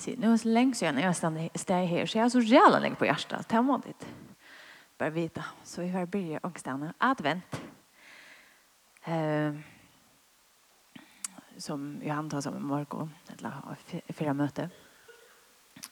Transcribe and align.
Så 0.00 0.10
nu 0.18 0.26
är 0.26 0.30
det 0.30 0.38
så 0.38 0.48
länge 0.48 0.74
sedan 0.74 0.98
jag 0.98 1.16
stannade 1.16 1.48
steg 1.54 1.88
här 1.88 2.06
så 2.06 2.18
jag 2.18 2.24
är 2.24 2.28
så 2.28 2.40
jävla 2.40 2.78
länge 2.78 2.94
på 2.94 3.06
hjärtat. 3.06 3.48
Det 3.48 3.54
här 3.54 3.62
måndet. 3.62 4.06
Bara 4.98 5.10
vita. 5.10 5.44
Så 5.64 5.82
vi 5.82 5.88
har 5.88 6.06
börjat 6.06 6.44
ångstanna 6.44 6.94
advent. 6.98 7.60
Eh, 9.04 9.52
som 11.56 12.00
jag 12.04 12.16
antar 12.16 12.40
som 12.40 12.68
Marco. 12.68 12.96
morgon. 12.96 13.14
Eller 13.38 13.52
fyra 14.12 14.34
möte. 14.34 14.70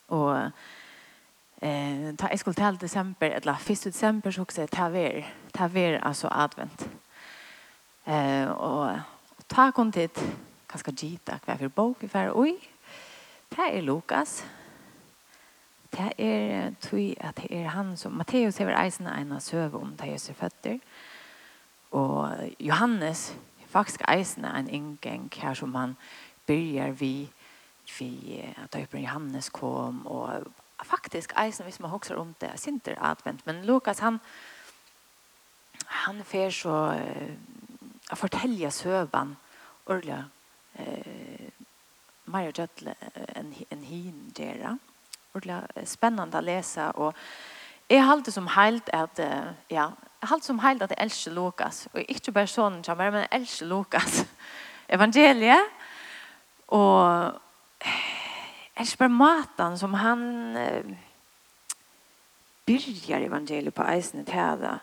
Och 0.05 0.37
eh, 1.67 2.15
ta, 2.17 2.29
jag 2.29 2.39
skulle 2.39 2.53
ta 2.53 2.71
december. 2.71 3.29
Eller 3.29 3.53
först 3.53 3.83
december 3.83 4.31
så 4.31 4.41
också. 4.41 4.67
Ta 4.67 4.89
ver. 4.89 5.33
Ta 5.51 5.67
ver 5.67 5.99
alltså 5.99 6.27
advent. 6.31 6.89
Eh, 8.05 8.45
och, 8.45 8.91
och 9.37 9.47
ta 9.47 9.71
kontit. 9.71 10.23
Kanske 10.67 10.91
gita. 10.91 11.39
Kvar 11.39 11.55
för 11.55 11.67
bok. 11.67 12.09
Kvar 12.09 12.31
oj. 12.35 12.59
Det 13.49 13.77
er 13.77 13.81
Lukas. 13.81 14.45
Det 15.91 16.11
er 16.17 16.71
tui 16.81 17.15
at 17.19 17.35
det 17.37 17.51
er 17.51 17.67
han 17.73 17.97
som... 17.97 18.11
Matteus 18.11 18.57
hever 18.57 18.77
eisen 18.77 19.07
en 19.07 19.31
av 19.31 19.39
søve 19.39 19.77
om 19.81 19.95
det 19.97 20.13
er 20.13 20.33
føtter. 20.33 20.79
Og 21.91 22.51
Johannes 22.59 23.35
faktisk 23.69 24.01
eisen 24.07 24.45
en 24.45 24.69
ingen 24.69 25.29
her 25.35 25.53
som 25.53 25.75
han 25.75 25.95
byrjar 26.47 26.91
vi 26.91 27.29
vi 27.99 28.39
at 28.63 28.73
døperen 28.73 29.03
Johannes 29.03 29.49
kom 29.49 30.07
og 30.07 30.45
faktisk 30.83 31.33
eisen 31.37 31.65
hvis 31.65 31.79
man 31.79 31.89
hokser 31.89 32.15
om 32.15 32.35
det 32.41 32.51
sinter 32.55 32.95
advent 33.01 33.45
men 33.45 33.65
Lukas 33.65 33.99
han 33.99 34.19
han 36.05 36.23
fer 36.23 36.49
så 36.49 36.75
uh, 36.93 38.15
fortelja 38.15 38.69
søvan 38.69 39.35
orla 39.85 40.23
eh 40.79 41.18
mer 42.29 42.51
dødle 42.55 42.95
enn 43.35 43.53
en 43.71 43.83
hin 43.83 44.27
gjøre. 44.37 44.77
Og 45.33 45.43
det 45.45 45.55
er 45.55 45.87
spennende 45.89 46.39
å 46.39 46.45
lese, 46.45 46.89
og 46.97 47.13
jeg 47.89 48.03
har 48.03 48.13
alltid 48.13 48.33
som 48.33 48.47
heilt 48.53 48.89
at, 48.93 49.19
ja, 49.69 49.89
jeg 50.21 50.43
som 50.45 50.59
heilt 50.61 50.83
at 50.85 50.91
jeg 50.93 51.01
elsker 51.05 51.33
Lukas, 51.33 51.87
og 51.93 52.03
ikke 52.05 52.33
bare 52.35 52.49
sånn 52.49 52.81
men 52.97 53.23
jeg 53.23 53.29
elsker 53.39 53.69
Lukas 53.69 54.23
evangeliet, 54.95 55.69
og 56.75 57.39
jeg 57.81 58.83
elsker 58.83 59.05
bare 59.05 59.15
maten 59.15 59.77
som 59.77 59.93
han 59.97 60.21
eh, 60.57 60.91
byrjar 62.69 63.25
evangeliet 63.25 63.73
på 63.73 63.87
eisen 63.89 64.25
til 64.25 64.61
det. 64.61 64.75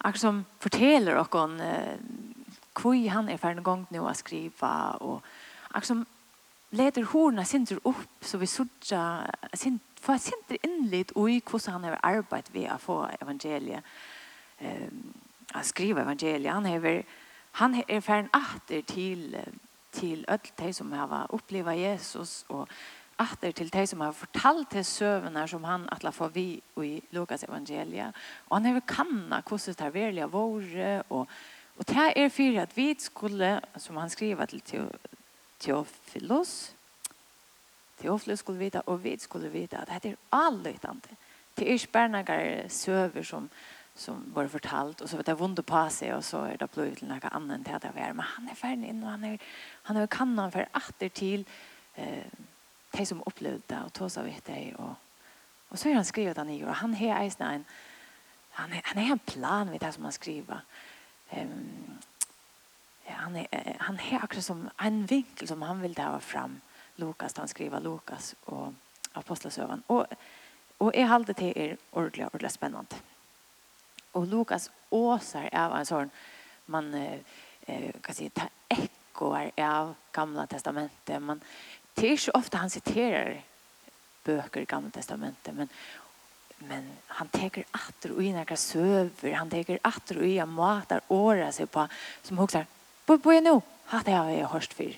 Akkurat 0.00 0.20
som 0.20 0.44
forteller 0.60 1.20
dere 1.20 1.44
eh, 1.66 1.98
hvor 2.80 2.96
han 3.12 3.28
er 3.28 3.38
ferdig 3.38 3.64
gang 3.64 3.86
nå 3.90 4.06
å 4.06 4.16
skrive, 4.16 4.72
og 5.04 5.20
akkurat 5.70 5.92
som 5.92 6.06
leder 6.70 7.06
horna 7.12 7.44
sinter 7.44 7.80
opp 7.84 8.24
så 8.24 8.38
vi 8.38 8.46
sudja 8.46 9.02
sint, 9.54 9.82
for 10.00 10.20
sinter 10.20 10.60
innlitt 10.66 11.12
og 11.16 11.30
i 11.30 11.40
hvordan 11.40 11.78
han 11.78 11.88
har 11.90 11.98
arbeid 12.02 12.52
ved 12.54 12.70
å 12.72 12.78
få 12.80 13.00
evangeliet 13.20 13.82
eh, 14.58 14.86
å 15.54 15.64
skrive 15.66 16.04
evangeliet 16.04 16.52
han, 16.52 16.68
hever, 16.70 17.02
han 17.58 17.74
er 17.82 18.00
ferden 18.00 18.30
atter 18.36 18.86
til 18.86 19.34
til 19.90 20.24
öll 20.28 20.50
de 20.58 20.72
som 20.72 20.92
har 20.92 21.26
uppleva 21.34 21.74
Jesus 21.74 22.44
og 22.48 22.68
atter 23.18 23.52
til 23.52 23.70
de 23.72 23.86
som 23.86 24.00
har 24.00 24.12
fortalt 24.12 24.70
til 24.70 24.84
søvner 24.84 25.46
som 25.46 25.64
han 25.64 25.88
atla 25.92 26.12
få 26.14 26.28
vi 26.28 26.62
i 26.80 27.02
Lukas 27.12 27.44
evangelia. 27.44 28.12
Og 28.48 28.56
han 28.56 28.64
har 28.64 28.80
kanna 28.86 29.42
hvordan 29.42 29.74
det 29.78 29.86
er 29.86 29.90
velja 29.90 30.26
våre 30.26 31.02
og, 31.08 31.26
og 31.76 31.88
det 31.88 32.12
er 32.16 32.28
fyrir 32.28 32.62
at 32.62 32.76
vi 32.76 32.94
skulle, 32.98 33.60
som 33.76 33.96
han 33.96 34.10
skriver 34.10 34.46
til, 34.46 34.60
til 34.60 34.88
Teofilos. 35.60 36.74
Teofilos 37.96 38.40
skulle 38.40 38.58
vita 38.58 38.80
och 38.80 39.04
vi 39.04 39.18
skulle 39.18 39.48
vita 39.48 39.78
att 39.78 40.02
det 40.02 40.08
är 40.08 40.16
allöjtande. 40.30 41.08
Det 41.54 41.72
är 41.72 41.78
spärnagar 41.78 42.68
söver 42.68 43.22
som 43.22 43.48
som 43.94 44.32
var 44.34 44.48
fortalt 44.48 45.00
och 45.00 45.10
så 45.10 45.16
vet 45.16 45.28
jag 45.28 45.38
vond 45.38 45.66
på 45.66 45.90
sig 45.90 46.14
och 46.14 46.24
så 46.24 46.42
är 46.44 46.56
det 46.56 46.72
blivit 46.74 46.98
till 46.98 47.08
några 47.08 47.28
annan 47.28 47.64
till 47.64 47.74
det 47.82 47.90
var 47.94 48.12
men 48.12 48.24
han 48.24 48.48
är 48.48 48.54
färdig 48.54 48.88
in 48.88 49.04
och 49.04 49.10
han 49.10 49.24
är 49.24 49.38
han 49.82 49.96
har 49.96 50.06
kannan 50.06 50.52
för 50.52 50.68
åter 50.72 51.08
till 51.08 51.44
eh 51.94 52.24
de 52.90 53.06
som 53.06 53.22
upplevde 53.26 53.82
och 53.86 53.92
tog 53.92 54.10
sig 54.10 54.24
vet 54.24 54.44
det. 54.44 54.74
och 54.74 54.94
och 55.68 55.78
så 55.78 55.88
är 55.88 55.94
han 55.94 56.04
skrivit 56.04 56.36
han 56.36 56.48
i 56.48 56.64
och 56.64 56.74
han 56.74 56.94
har 56.94 57.30
en 57.42 57.64
han 58.50 58.72
är, 58.72 58.80
han 58.84 59.04
är 59.04 59.10
en 59.12 59.18
plan 59.18 59.70
vid 59.70 59.80
det 59.80 59.92
som 59.92 60.02
han 60.04 60.12
skriver. 60.12 60.60
Ehm 61.30 61.48
um, 61.48 61.98
han, 63.16 63.36
är, 63.36 63.76
han 63.78 63.98
har 63.98 64.18
akkurat 64.18 64.44
som 64.44 64.70
en 64.76 65.06
vinkel 65.06 65.48
som 65.48 65.62
han 65.62 65.80
vill 65.80 65.94
ta 65.94 66.20
fram 66.20 66.60
Lukas, 66.96 67.36
han 67.36 67.48
skriver 67.48 67.80
Lukas 67.80 68.34
och 68.44 68.72
apostlasövan 69.12 69.82
Och, 69.86 70.06
och 70.78 70.94
är 70.94 71.06
håller 71.06 71.32
till 71.34 71.58
er 71.58 71.76
ordentligt, 71.90 72.26
ordentligt 72.26 72.52
spännande. 72.52 72.96
Och 74.12 74.26
Lukas 74.26 74.70
åsar 74.88 75.48
av 75.52 75.76
en 75.76 75.86
sån 75.86 76.10
man 76.66 76.94
eh, 76.94 77.92
kan 78.00 78.14
säga 78.14 78.30
ta 78.30 78.48
ekkoar 78.68 79.50
av 79.56 79.94
gamla 80.12 80.46
testamentet. 80.46 81.22
Man, 81.22 81.40
det 81.94 82.12
är 82.12 82.16
så 82.16 82.30
ofta 82.30 82.58
han 82.58 82.70
citerar 82.70 83.42
böcker 84.24 84.60
i 84.60 84.64
gamla 84.64 84.90
testamentet, 84.90 85.54
men 85.54 85.68
men 86.68 86.90
han 87.06 87.28
teker 87.28 87.64
åter 87.72 88.12
och 88.12 88.22
i 88.22 88.32
några 88.32 88.56
söver, 88.56 89.32
han 89.32 89.50
teker 89.50 89.78
åter 89.84 90.18
och 90.18 90.26
i 90.26 90.44
matar 90.44 91.00
åra 91.08 91.52
sig 91.52 91.66
på 91.66 91.88
som 92.22 92.38
också 92.38 92.64
Hvor 93.10 93.16
bor 93.16 93.32
jeg 93.32 93.42
nå? 93.42 93.56
Hatt 93.90 94.06
jeg 94.06 94.16
har 94.16 94.28
jeg 94.30 94.46
hørt 94.46 94.74
før 94.74 94.92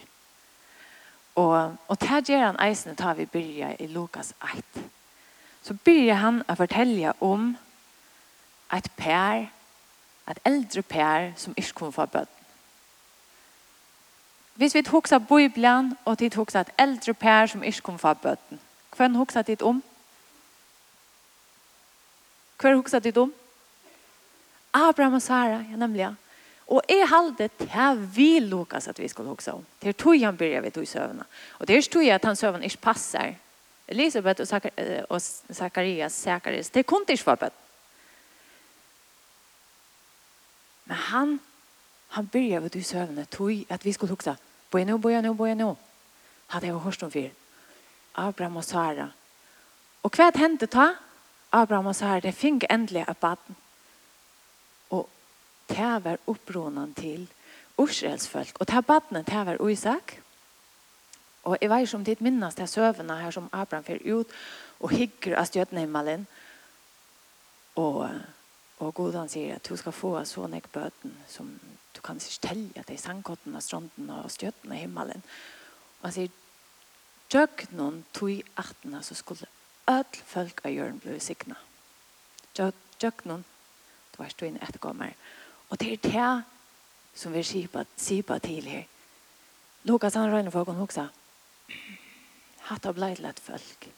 Og, 1.35 1.77
og 1.89 2.01
det 2.01 2.29
gjør 2.29 2.45
han 2.45 2.69
eisen 2.69 2.97
tar 2.97 3.15
vi 3.15 3.25
byrja 3.25 3.77
i 3.81 3.87
Lukas 3.87 4.35
1. 4.55 4.83
Så 5.63 5.75
byrja 5.75 6.15
han 6.21 6.43
å 6.45 6.55
fortelle 6.55 7.15
om 7.21 7.57
et 8.77 8.91
pær, 8.97 9.49
et 10.29 10.43
eldre 10.45 10.83
pær 10.83 11.33
som 11.41 11.57
ikke 11.57 11.73
kom 11.73 11.93
fra 11.93 12.05
bøtt 12.05 12.29
Hvis 14.61 14.75
vi 14.75 14.85
hoksa 14.93 15.19
Bibelen 15.19 15.97
og 16.05 16.19
tid 16.19 16.37
hoksa 16.37 16.61
et 16.61 16.75
eldre 16.79 17.15
pær 17.15 17.47
som 17.47 17.63
ikke 17.63 17.81
kom 17.81 17.99
fra 17.99 18.13
bøtten, 18.13 18.61
hva 18.97 19.09
er 19.09 19.17
hoksa 19.17 19.43
ditt 19.43 19.63
om? 19.63 19.81
Hva 22.61 22.69
er 22.69 22.77
hoksa 22.77 22.99
ditt 22.99 23.17
om? 23.17 23.33
Abraham 24.73 25.15
og 25.15 25.23
Sara, 25.23 25.65
ja 25.71 25.77
nemlig, 25.77 26.01
ja. 26.05 26.13
Og 26.73 26.81
jeg 26.89 27.09
halde 27.09 27.49
til 27.59 28.07
vi 28.15 28.41
Lukas 28.41 28.89
at 28.89 28.99
vi 28.99 29.09
skulle 29.09 29.31
också. 29.31 29.63
Det 29.83 29.89
er 29.89 29.93
tog 29.93 30.21
han 30.21 30.37
byrja 30.37 30.61
vi 30.61 30.71
tog 30.71 30.89
søvna. 30.89 31.25
Og 31.59 31.69
det 31.69 31.77
er 31.77 31.83
tog 31.83 32.05
jag 32.05 32.15
att 32.15 32.25
hans 32.25 32.39
sövna 32.39 32.65
inte 32.65 32.79
passar. 32.79 33.35
Elisabeth 33.89 34.41
og, 34.41 34.47
Zakar 34.47 34.71
og 35.11 35.21
Zakarias, 35.53 36.13
Zakarias, 36.13 36.71
det 36.71 36.87
kunne 36.87 37.05
ikke 37.09 37.27
vara 37.27 37.37
bøtt. 37.37 37.53
Men 40.85 40.97
han, 40.97 41.41
han 42.09 42.27
byrja 42.27 42.61
vi 42.61 42.69
tog 42.69 42.85
søvna 42.85 43.25
tog 43.25 43.67
at 43.69 43.85
vi 43.85 43.93
skulle 43.93 44.13
också. 44.13 44.37
Börja 44.71 44.85
nu, 44.85 44.99
börja 44.99 45.21
nu, 45.21 45.35
börja 45.35 45.55
nå. 45.55 45.77
Hadde 46.47 46.67
jeg 46.67 46.75
hört 46.75 47.03
om 47.03 47.11
fyr. 47.11 47.31
Abraham 48.15 48.57
og 48.57 48.65
Sara. 48.65 49.13
Og 50.03 50.11
hva 50.11 50.31
hendte 50.37 50.67
ta? 50.67 50.95
Abraham 51.53 51.87
og 51.87 51.97
Sara, 51.97 52.21
det 52.21 52.35
fikk 52.35 52.65
endelig 52.71 53.05
et 53.09 53.17
baden 53.17 53.57
det 55.73 55.95
var 56.05 56.21
opprånen 56.31 56.95
til 56.95 57.27
Israels 57.81 58.29
folk. 58.29 58.61
Og 58.61 58.69
det 58.69 58.85
badene 58.87 59.25
det 59.27 59.47
var 59.47 59.71
Isak. 59.71 60.19
Og 61.43 61.57
jeg 61.61 61.71
vet 61.71 61.89
som 61.89 62.05
ditt 62.05 62.21
minnes 62.21 62.55
til 62.55 62.69
søvende 62.69 63.17
her 63.19 63.31
som 63.31 63.49
Abraham 63.53 63.85
fyrer 63.85 64.21
ut 64.21 64.31
og 64.81 64.91
hygger 64.91 65.37
av 65.39 65.49
stjøtnehemmelen. 65.51 66.27
Og, 67.77 68.09
og 68.79 68.95
god 68.95 69.15
han 69.15 69.33
sier 69.33 69.57
at 69.57 69.67
du 69.69 69.77
skal 69.77 69.97
få 69.97 70.15
sånne 70.29 70.61
bøten 70.73 71.17
som 71.29 71.51
du 71.93 72.01
kan 72.01 72.17
ikke 72.17 72.47
telle 72.47 72.85
til 72.87 72.87
det 72.87 72.99
er 72.99 73.03
av 74.11 74.25
og 74.25 74.31
stjøtten 74.31 74.73
himmelen. 74.73 75.25
Og 76.01 76.09
han 76.09 76.15
sier, 76.15 76.39
Jøgnon 77.33 78.03
tog 78.13 78.43
artene 78.61 79.03
så 79.03 79.15
skulle 79.17 79.49
öll 79.89 80.19
folk 80.27 80.61
av 80.65 80.73
jorden 80.73 81.01
bli 81.01 81.19
sikna. 81.21 81.57
noen, 82.59 83.45
det 84.13 84.19
var 84.19 84.29
stående 84.29 84.61
etterkommer. 84.61 85.15
Jøgnon, 85.15 85.42
Og 85.73 85.81
det 85.81 85.93
er 85.93 86.03
det 86.05 86.33
som 87.17 87.33
vi 87.33 87.43
sier 87.43 88.39
til 88.45 88.67
her. 88.69 88.85
Lukas 89.89 90.15
han 90.15 90.29
røyner 90.29 90.53
folk 90.53 90.69
og 90.69 90.83
hoksa. 90.85 91.07
Hatt 92.69 92.87
av 92.87 92.95
blei 92.95 93.15
til 93.17 93.27
et 93.27 93.41
folk. 93.41 93.89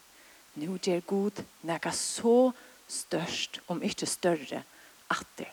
Nu 0.55 0.79
gjør 0.79 1.03
god 1.07 1.43
nega 1.67 1.91
så 1.91 2.53
størst, 2.89 3.61
om 3.69 3.83
ikke 3.83 4.07
større, 4.07 4.63
at 5.11 5.27
det. 5.39 5.51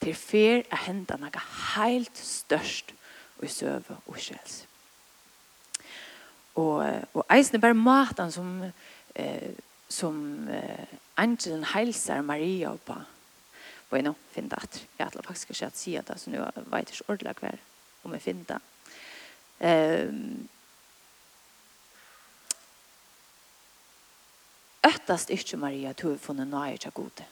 Til 0.00 0.16
fer 0.16 0.64
er 0.64 0.84
henda 0.86 1.20
nega 1.20 1.42
heilt 1.76 2.18
størst 2.18 2.94
og 3.38 3.50
søve 3.50 4.00
og 4.06 4.18
sjels. 4.18 4.64
Og, 6.56 6.80
og 7.14 7.24
eisen 7.34 7.58
er 7.58 7.66
bare 7.66 7.76
maten 7.76 8.32
som, 8.32 8.62
eh, 9.14 9.52
som 9.88 10.48
eh, 10.48 10.86
angelen 11.16 11.64
heilser 11.74 12.22
Maria 12.22 12.72
og 12.72 12.80
på. 12.86 12.96
Og 13.90 13.98
jeg 13.98 14.04
nå 14.06 14.14
finner 14.32 14.56
det 14.56 14.86
jag 14.96 15.04
har 15.04 15.22
faktiskt 15.22 15.42
ska 15.42 15.54
säga 15.54 15.68
att 15.68 15.76
säga 15.76 16.02
det 16.02 16.18
så 16.18 16.30
nu 16.30 16.38
vet 16.38 16.90
jeg 16.90 16.94
ikke 16.94 17.10
ordentlig 17.10 17.36
kvar 17.36 17.58
om 18.02 18.12
jeg 18.12 18.22
finner 18.22 18.44
det. 18.44 18.60
ehm 19.60 20.48
Øttast 24.84 25.30
ikke 25.30 25.56
Maria 25.56 25.90
at 25.90 26.00
hun 26.00 26.10
har 26.10 26.18
funnet 26.18 26.48
nøye 26.48 26.76
til 26.76 26.90
gode. 26.90 27.24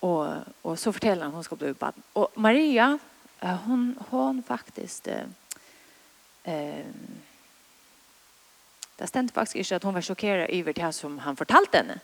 Og, 0.00 0.44
og 0.62 0.78
så 0.78 0.92
forteller 0.92 1.24
han 1.24 1.32
hun 1.34 1.44
skal 1.44 1.56
bli 1.56 1.72
baden. 1.72 2.02
Og 2.14 2.32
Maria, 2.36 2.98
hon, 3.42 3.96
hon 4.10 4.44
faktisk... 4.44 5.08
Eh, 6.44 6.86
det 8.98 9.08
stendte 9.08 9.34
faktisk 9.34 9.56
ikke 9.56 9.74
at 9.74 9.84
hun 9.84 9.94
var 9.94 10.00
sjokkeret 10.00 10.60
over 10.60 10.72
det 10.72 10.94
som 10.94 11.18
han 11.18 11.36
fortalte 11.36 11.78
henne 11.78 11.98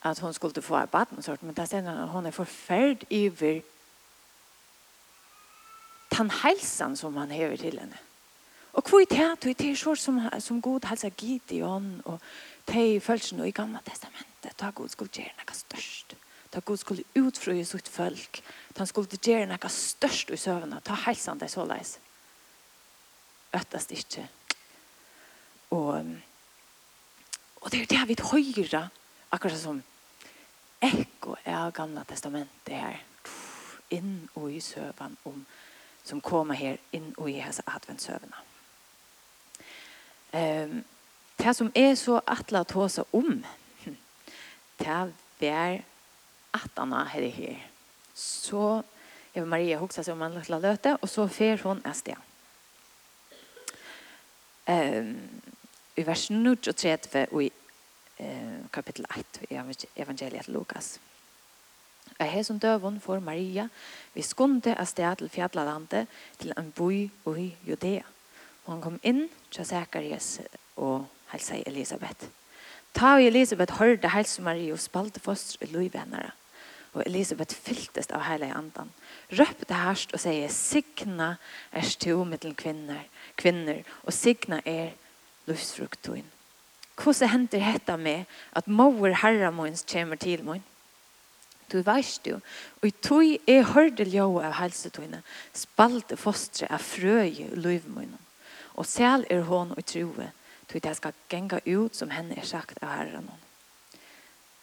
att 0.00 0.18
hon 0.18 0.34
skulle 0.34 0.62
få 0.62 0.76
ett 0.76 0.90
barn 0.90 1.22
sånt. 1.22 1.42
Men 1.42 1.54
där 1.54 1.66
sen 1.66 1.86
hon 1.86 2.26
är 2.26 2.30
förfärd 2.30 3.04
över 3.10 3.62
den 6.08 6.30
hälsan 6.30 6.96
som 6.96 7.16
han 7.16 7.30
hever 7.30 7.56
till 7.56 7.78
henne. 7.78 7.98
Och 8.72 8.84
kvar 8.84 9.00
i 9.00 9.06
teat 9.06 9.40
det 9.40 9.60
er 9.60 9.74
så 9.74 9.96
som, 9.96 10.30
som 10.38 10.60
god 10.60 10.84
hälsa 10.84 11.10
git 11.16 11.52
i 11.52 11.60
hon 11.60 12.00
och 12.00 12.22
te 12.64 12.94
i 12.94 13.00
följsen 13.00 13.40
och 13.40 13.48
i 13.48 13.50
gamla 13.50 13.80
testamentet. 13.80 14.56
Ta 14.56 14.70
god 14.70 14.90
skulle 14.90 15.10
gjøre 15.12 15.34
noe 15.38 15.54
störst. 15.54 16.14
Ta 16.50 16.60
god 16.60 16.78
skulle 16.78 17.04
utfrøye 17.14 17.64
sitt 17.64 17.88
folk. 17.88 18.42
han 18.76 18.86
skulle 18.86 19.18
gjøre 19.18 19.46
noe 19.46 19.68
störst 19.68 20.30
i 20.30 20.36
søvnene. 20.36 20.80
Ta 20.80 20.94
helsen 20.94 21.38
där 21.38 21.48
så 21.48 21.64
läs. 21.64 21.98
Öttast 23.52 23.90
inte. 23.90 24.28
Och, 25.68 25.96
och 27.54 27.70
det 27.70 27.82
är 27.82 27.86
det 27.86 28.04
vi 28.06 28.16
höjra 28.22 28.90
akkurat 29.28 29.60
som 29.60 29.82
ekko 30.80 31.36
av 31.46 31.72
gamla 31.76 32.04
testamentet 32.08 32.74
her 32.74 33.00
inn 33.90 34.28
og 34.34 34.52
i 34.52 34.60
søvan 34.60 35.16
om 35.28 35.44
som 36.04 36.20
kommer 36.24 36.56
her 36.56 36.78
inn 36.96 37.12
og 37.18 37.28
i 37.30 37.40
hese 37.42 37.62
adventsøvna. 37.68 38.40
Um, 40.32 40.80
det 41.40 41.56
som 41.56 41.70
er 41.74 41.94
så 41.94 42.20
atla 42.26 42.64
tåsa 42.64 43.04
om 43.12 43.44
det 45.40 45.48
er 45.48 45.82
at 46.54 46.76
han 46.76 46.92
er 46.92 47.04
her. 47.28 47.60
Så 48.14 48.82
Eva 49.34 49.46
Maria 49.46 49.78
hoksa 49.78 50.02
seg 50.02 50.16
om 50.16 50.24
han 50.24 50.34
løtla 50.34 50.58
løte, 50.58 50.96
og 51.00 51.08
så 51.08 51.26
fer 51.30 51.60
hon 51.62 51.80
er 51.86 51.96
sted. 51.96 52.26
Um, 54.66 55.14
I 55.96 56.06
vers 56.06 56.26
33 56.28 57.26
og 57.30 57.44
i 57.44 57.52
kapitel 58.72 59.06
1 59.16 59.44
i 59.50 59.58
evangeliet 60.02 60.48
Lukas. 60.48 60.98
Og 62.18 62.26
her 62.26 62.42
som 62.42 62.58
døven 62.60 63.00
får 63.00 63.20
Maria 63.20 63.68
vi 64.14 64.22
skunde 64.22 64.74
av 64.76 64.88
sted 64.90 65.16
til 65.16 65.30
fjallandet 65.32 66.08
til 66.38 66.52
en 66.58 66.72
by 66.76 67.06
i 67.38 67.46
Judea. 67.68 68.04
Hun 68.66 68.82
kom 68.82 68.98
inn 69.02 69.28
til 69.50 69.66
Zacharias 69.66 70.40
og 70.76 71.06
helsa 71.32 71.62
Elisabeth. 71.66 72.28
Ta 72.94 73.14
og 73.16 73.24
Elisabeth 73.24 73.78
hørte 73.78 74.10
helse 74.10 74.42
Maria 74.42 74.74
og 74.74 74.82
spalte 74.82 75.20
foster 75.20 75.64
i 75.64 75.70
løyvennere. 75.72 76.32
Og 76.92 77.04
Elisabeth 77.06 77.54
fyltes 77.54 78.10
av 78.10 78.26
hele 78.26 78.50
andan. 78.54 78.90
Røpte 79.30 79.78
herst 79.78 80.12
og 80.12 80.20
sier, 80.20 80.50
Signa 80.50 81.36
er 81.72 81.86
stå 81.86 82.24
mittel 82.26 82.56
kvinner, 82.58 83.06
kvinner 83.38 83.84
og 84.02 84.12
signa 84.12 84.58
er 84.66 84.90
løsfruktøyen 85.46 86.26
hvordan 87.00 87.32
henter 87.32 87.62
dette 87.64 87.96
med 87.96 88.28
at 88.56 88.68
mor 88.68 89.14
herre 89.22 89.50
måns 89.54 89.84
kommer 89.88 90.20
til 90.20 90.44
mån? 90.44 90.62
Du 91.70 91.78
veist 91.86 92.26
jo, 92.26 92.40
og 92.82 92.88
i 92.88 92.90
tog 92.90 93.50
er 93.50 93.68
hørte 93.70 94.04
ljå 94.04 94.26
av 94.42 94.56
helsetøyene, 94.58 95.20
spalte 95.54 96.18
fostre 96.18 96.66
av 96.66 96.82
frøy 96.82 97.46
og 97.46 97.60
løyvmøyene. 97.62 98.18
Og 98.74 98.86
selv 98.86 99.28
er 99.30 99.44
hon 99.46 99.70
og 99.76 99.84
troe, 99.86 100.30
tog 100.66 100.82
det 100.82 100.96
skal 100.98 101.14
genga 101.30 101.60
ut 101.66 101.94
som 101.94 102.10
henne 102.10 102.38
er 102.38 102.48
sagt 102.48 102.82
av 102.82 102.90
herren. 102.96 103.30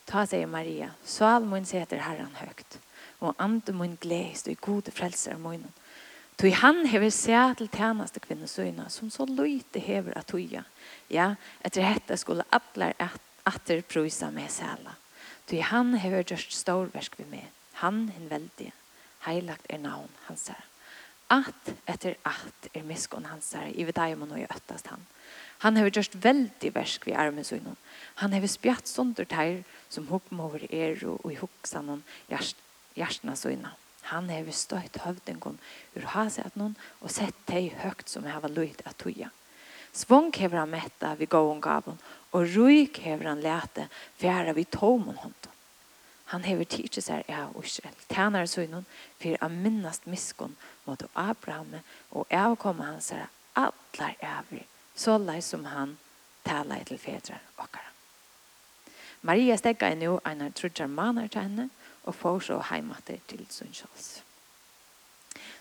Ta 0.07 0.25
seg 0.27 0.47
Maria, 0.51 0.93
sval 1.03 1.47
mun 1.47 1.67
seter 1.67 2.03
herren 2.03 2.35
høgt, 2.41 2.79
og 3.19 3.35
ande 3.43 3.75
mun 3.75 3.97
gleist 4.01 4.47
og 4.51 4.59
gode 4.63 4.91
frelser 4.95 5.35
av 5.35 5.43
munnen, 5.43 5.71
Tui 6.37 6.51
han 6.53 6.83
hever 6.85 7.09
seg 7.09 7.55
til 7.57 7.69
tjeneste 7.73 8.21
kvinnesøyna 8.21 8.91
som 8.93 9.09
så 9.09 9.25
løyte 9.25 9.81
hever 9.81 10.13
at 10.19 10.27
tuja. 10.29 10.61
Ja, 11.09 11.31
etter 11.65 11.81
hette 11.81 12.17
skulle 12.21 12.45
atler 12.53 12.93
atter 13.01 13.81
prøysa 13.81 14.29
med 14.29 14.51
sæla. 14.53 14.93
Tui 15.49 15.63
han 15.65 15.95
hever 15.97 16.21
gjørst 16.21 16.53
storversk 16.53 17.17
vi 17.17 17.25
med. 17.31 17.47
Han 17.81 18.05
hin 18.13 18.29
veldig. 18.29 18.69
Heilagt 19.25 19.65
er 19.69 19.81
navn 19.81 20.13
hans 20.27 20.45
her. 20.53 20.61
At 21.33 21.73
etter 21.89 22.19
at 22.21 22.69
er 22.69 22.85
miskon 22.85 23.25
hans 23.25 23.49
her. 23.57 23.73
I 23.73 23.87
ved 23.89 23.97
deg 23.97 24.13
må 24.19 24.29
noe 24.29 24.45
øttast 24.45 24.91
han. 24.93 25.01
Han 25.65 25.81
hever 25.81 25.95
gjørst 25.97 26.19
veldig 26.21 26.73
versk 26.75 27.09
vi 27.09 27.17
armesøyna. 27.17 27.73
Han 28.21 28.37
hever 28.37 28.53
spjatt 28.53 28.85
sonder 28.85 29.25
teir 29.25 29.63
som 29.89 30.05
over 30.13 30.69
er 30.69 31.01
og 31.01 31.31
i 31.33 31.41
hukksanon 31.41 32.05
hjertna 32.29 33.33
søyna. 33.33 33.73
Han 34.11 34.29
hever 34.31 34.55
støyt 34.55 35.01
høvdingon 35.03 35.59
ur 35.97 36.05
hasetnon 36.13 36.77
og 37.01 37.11
sett 37.11 37.35
tei 37.49 37.67
høgt 37.83 38.09
som 38.09 38.27
heva 38.27 38.47
løyt 38.51 38.83
at 38.87 38.97
tuja. 39.01 39.29
Svong 39.97 40.31
hever 40.35 40.61
han 40.61 40.71
metta 40.71 41.15
vi 41.17 41.25
gåon 41.25 41.61
gavon, 41.61 41.97
og 42.31 42.55
ruik 42.55 42.99
hever 43.01 43.31
han 43.31 43.41
lete 43.41 43.87
fjæra 44.21 44.53
vi 44.53 44.63
tomon 44.63 45.17
hånden. 45.17 45.53
Han 46.27 46.43
hever 46.43 46.67
tidsi 46.67 47.01
sær 47.01 47.23
av 47.31 47.55
Israel, 47.63 47.95
tænare 48.11 48.47
søgnon, 48.47 48.85
for 49.19 49.37
a 49.41 49.47
minnast 49.47 50.07
miskon 50.07 50.57
mot 50.85 51.03
Abraham, 51.15 51.79
og 52.11 52.27
avkomma 52.29 52.91
han 52.91 53.01
sær 53.01 53.29
allar 53.55 54.15
avri, 54.21 54.65
så 54.95 55.17
lai 55.17 55.39
som 55.41 55.65
han 55.65 55.97
tala 56.43 56.83
til 56.83 56.99
fedrar 56.99 57.41
okkara. 57.57 57.91
Maria 59.21 59.55
stegga 59.57 59.89
er 59.89 59.95
nu 59.95 60.19
einar 60.25 60.51
trudjar 60.51 60.87
manar 60.87 61.27
til 61.27 61.41
henne, 61.41 61.69
og 62.07 62.15
får 62.15 62.39
så 62.39 62.57
heimater 62.69 63.19
til 63.27 63.45
Sundsjals. 63.49 64.23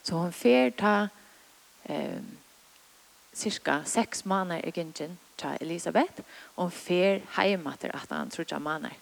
Så 0.02 0.14
hun 0.14 0.32
fer 0.32 0.70
ta 0.78 1.08
eh, 1.90 2.22
cirka 3.34 3.80
seks 3.84 4.24
måneder 4.24 4.60
i 4.64 4.70
Gingen 4.70 5.18
til 5.38 5.58
Elisabeth, 5.60 6.22
og 6.56 6.62
hun 6.62 6.70
fer 6.70 7.20
heimater 7.36 7.90
at 7.94 8.06
han 8.10 8.30
tror 8.30 8.42
ikke 8.42 8.60
måneder. 8.60 8.94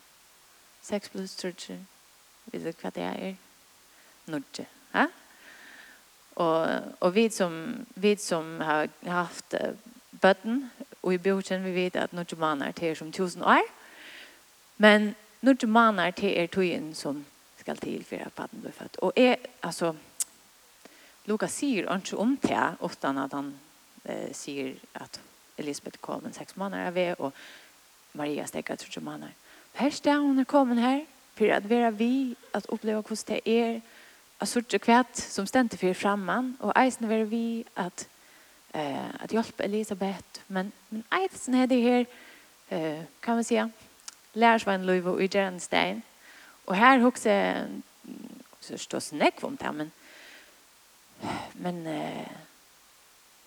Seks 0.82 1.08
pluss 1.08 1.37
tror 1.37 1.49
ikke, 1.49 1.79
vet 2.46 2.64
du 2.64 2.81
hva 2.81 2.91
det 2.91 3.02
er? 3.02 3.37
Nordje, 4.26 4.67
ja? 4.94 5.06
Og, 6.37 6.82
og 7.00 7.14
vi 7.14 7.29
som, 7.31 7.87
vi 7.94 8.17
som 8.17 8.61
har 8.61 8.88
haft 9.06 9.55
bøtten, 10.20 10.70
og 11.02 11.14
i 11.14 11.19
bjørsen 11.19 11.64
vi 11.64 11.75
vet 11.75 11.96
at 11.96 12.13
nordje 12.13 12.39
måneder 12.39 12.72
til 12.72 12.89
er 12.89 12.94
som 12.94 13.13
tusen 13.13 13.43
år, 13.43 13.63
men 14.79 15.15
nordje 15.43 15.69
måneder 15.69 16.10
til 16.10 16.39
er 16.39 16.46
togjen 16.46 16.94
som 16.94 17.24
skal 17.65 17.81
til 17.81 18.05
for 18.05 18.21
at 18.21 18.33
barnet 18.37 18.61
blir 18.61 18.73
født. 18.77 18.99
Og 19.03 19.13
jeg, 19.17 19.39
altså, 19.63 19.94
Lukas 21.25 21.56
sier 21.56 21.89
ikke 21.89 22.19
om 22.21 22.37
det, 22.43 22.65
utan 22.85 23.19
at 23.19 23.33
han 23.33 23.55
eh, 24.05 24.35
sier 24.37 24.75
at 25.01 25.21
Elisabeth 25.59 26.03
kom 26.05 26.27
en 26.27 26.37
seks 26.37 26.59
måneder 26.61 26.91
av 26.91 26.94
ved, 26.94 27.15
og 27.19 27.33
Maria 28.13 28.44
stekker 28.47 28.77
tre 28.77 29.01
måneder. 29.01 29.33
Her 29.75 29.91
står 29.91 30.21
hun 30.21 30.39
er 30.39 30.44
kommet 30.44 30.83
her, 30.83 31.01
for 31.35 31.51
at 31.51 31.71
vi 31.71 31.75
er 31.75 31.91
vi, 31.91 32.37
at 32.55 32.69
oppleve 32.69 33.03
hvordan 33.03 33.41
det 33.41 33.56
er, 33.56 33.81
at 34.41 34.49
sorte 34.49 34.79
kvæt 34.79 35.17
som 35.17 35.47
stendte 35.47 35.79
for 35.81 35.97
framman, 35.97 36.56
og 36.61 36.75
eisen 36.77 37.11
er 37.11 37.25
vi 37.25 37.65
at, 37.77 38.09
eh, 38.75 39.23
at 39.23 39.31
hjelpe 39.31 39.65
Elisabeth, 39.65 40.44
men, 40.49 40.73
men 40.91 41.05
eisen 41.23 41.55
er 41.55 41.67
det 41.67 41.83
her, 41.83 42.05
eh, 42.71 43.05
kan 43.23 43.35
man 43.35 43.44
si, 43.44 43.56
lærersvann 44.35 44.85
Løyvo 44.85 45.17
i 45.19 45.27
Gjernstegn, 45.27 46.03
Och 46.65 46.77
här 46.77 46.99
så 48.61 48.79
står 48.79 49.15
näck 49.15 49.44
om 49.44 49.56
det, 49.56 49.73
men 49.73 49.91
men 51.53 51.87
eh, 51.87 52.29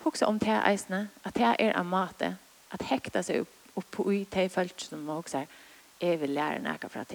också 0.04 0.26
om 0.26 0.38
det 0.38 0.46
här 0.46 0.72
eisne, 0.72 1.08
att 1.22 1.34
det 1.34 1.44
här 1.44 1.62
är 1.62 1.72
en 1.72 1.88
mate, 1.88 2.36
att 2.70 2.82
häkta 2.82 3.24
sig 3.24 3.40
upp, 3.40 3.56
opp 3.74 3.92
på 3.92 4.14
i 4.14 4.26
te 4.26 4.50
felt 4.50 4.80
som 4.80 5.10
också 5.10 5.38
är, 5.38 5.48
jag 6.00 6.18
vill 6.18 6.34
lära 6.34 6.60
näka 6.60 6.90
för 6.90 7.00
att 7.00 7.10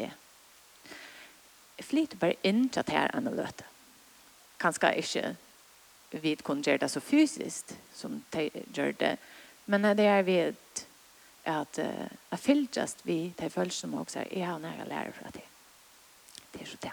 bare 2.16 2.34
inn 2.42 2.68
til 2.68 2.82
in 2.86 2.92
her 2.92 3.10
enn 3.16 3.26
här 3.26 3.34
løte. 3.34 3.64
Kanskje 4.58 4.94
ikke 4.94 5.36
vi 6.10 6.34
kunne 6.34 6.62
gjøre 6.62 6.78
det 6.78 6.90
så 6.90 7.00
fysiskt 7.00 7.74
som 7.94 8.24
de 8.32 8.50
gjør 8.74 8.92
det, 8.92 9.16
men 9.66 9.96
det 9.96 10.04
är 10.04 10.22
vi 10.22 10.40
att, 10.40 10.86
att, 11.44 11.78
att 12.30 12.40
fylltast 12.40 13.06
vi 13.06 13.34
til 13.38 13.50
følelsen 13.50 13.90
som 13.90 14.00
också 14.00 14.18
är, 14.18 14.38
jeg 14.38 14.46
har 14.46 14.58
nära 14.58 14.84
lära 14.84 15.12
för 15.12 15.26
att 15.26 15.34
det 15.34 15.51
Det 16.52 16.62
er 16.62 16.66
så 16.66 16.78
det. 16.82 16.92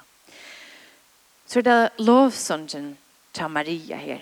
Så 1.50 1.62
det 1.62 1.74
er 1.74 2.04
lovsongen 2.06 2.98
til 3.34 3.50
Maria 3.50 3.98
her. 3.98 4.20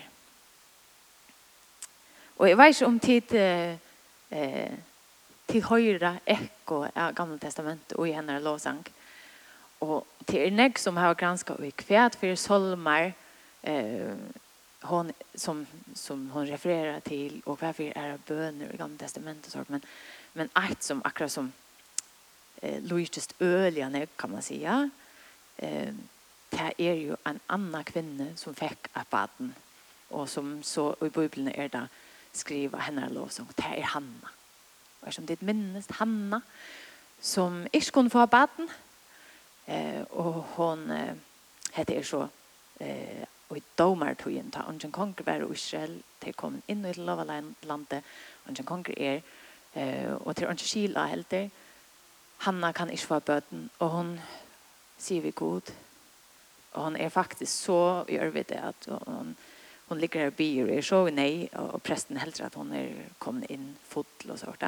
Og 2.38 2.50
jeg 2.50 2.58
vet 2.58 2.76
ikke 2.76 2.86
om 2.86 3.00
tid 3.00 3.34
eh, 3.34 4.78
til 5.48 5.64
høyre 5.64 6.20
ekko 6.30 6.84
av 6.94 7.16
Gamle 7.18 7.40
Testamentet 7.42 7.98
og 7.98 8.08
i 8.08 8.14
henne 8.14 8.38
lovsang. 8.44 8.84
Og 9.82 10.06
til 10.28 10.46
er 10.46 10.54
nek 10.54 10.80
som 10.80 10.98
har 10.98 11.18
gransket 11.18 11.58
og 11.58 11.66
i 11.66 11.74
kvæt 11.76 12.18
for 12.20 12.36
solmar 12.40 13.12
eh, 13.64 14.14
hon, 14.88 15.12
som, 15.36 15.66
som 15.96 16.30
hon 16.30 16.48
refererar 16.50 17.02
til 17.06 17.42
og 17.46 17.58
hva 17.58 17.74
for 17.74 17.92
er 17.92 18.22
bøner 18.28 18.74
i 18.74 18.80
Gamle 18.80 19.02
Testamentet. 19.02 19.52
Sort, 19.52 19.70
men, 19.74 19.84
men 20.34 20.54
eit 20.56 20.86
som 20.86 21.02
akkurat 21.06 21.34
som 21.34 21.52
eh, 22.62 22.80
lojtest 22.84 23.36
ølige 23.42 24.08
kan 24.18 24.32
man 24.32 24.42
säga 24.42 24.90
eh, 25.58 25.94
det 26.52 26.74
er 26.80 26.94
jo 26.94 27.16
en 27.28 27.40
annan 27.50 27.84
kvinne 27.84 28.32
som 28.36 28.56
fikk 28.56 28.90
et 28.96 29.08
baden, 29.12 29.56
og 30.10 30.30
som 30.30 30.64
så 30.64 30.94
i 31.02 31.10
Bibelen 31.10 31.48
er 31.48 31.68
det 31.68 31.88
skriva 32.34 32.80
henne 32.86 33.10
lovsång, 33.10 33.50
det 33.58 33.66
er 33.66 33.86
Hanna. 33.94 34.34
Og 35.02 35.14
som 35.14 35.26
det 35.28 35.42
minnes 35.42 35.88
Hanna, 36.00 36.42
som 37.22 37.66
ikke 37.74 37.92
kunne 37.92 38.10
få 38.10 38.26
baden, 38.26 38.70
eh, 39.68 40.04
og 40.10 40.44
hon 40.56 40.92
eh, 40.92 41.16
heter 41.74 42.00
er 42.00 42.04
så 42.04 42.28
eh, 42.80 43.26
og 43.50 43.58
i 43.58 43.64
domartøyen 43.80 44.52
ta 44.52 44.66
Ongen 44.68 44.92
Konger 44.92 45.24
var 45.26 45.44
i 45.44 45.52
Israel, 45.54 46.02
de 46.24 46.34
kom 46.34 46.62
inn 46.68 46.84
i 46.86 46.92
Lavalandet, 46.98 48.04
Ongen 48.48 48.68
Konger 48.68 48.98
er, 48.98 49.22
eh, 49.74 50.12
og 50.20 50.36
til 50.36 50.48
Ongen 50.48 50.68
Kila 50.68 51.06
helter, 51.08 51.50
Hanna 52.44 52.72
kan 52.72 52.90
ikke 52.90 53.08
få 53.08 53.20
bøten, 53.20 53.70
og 53.80 53.90
hun 53.90 54.20
sier 54.98 55.22
vi 55.22 55.32
god. 55.32 55.72
Og 56.74 56.84
han 56.84 56.98
er 57.00 57.14
faktisk 57.14 57.66
så 57.68 57.80
gjør 58.10 58.34
vi 58.36 58.44
det 58.50 58.60
at 58.62 58.88
hon, 58.90 59.34
hon 59.88 60.00
ligger 60.02 60.26
her 60.26 60.32
og 60.34 60.38
by 60.38 60.48
og 60.64 60.72
er 60.76 60.86
så 60.86 61.02
nei, 61.14 61.48
og 61.58 61.82
presten 61.86 62.20
helter 62.22 62.48
at 62.48 62.58
hon 62.60 62.74
er 62.76 62.94
kommet 63.24 63.52
inn 63.54 63.72
fotl 63.88 64.34
og 64.34 64.40
sånt. 64.42 64.66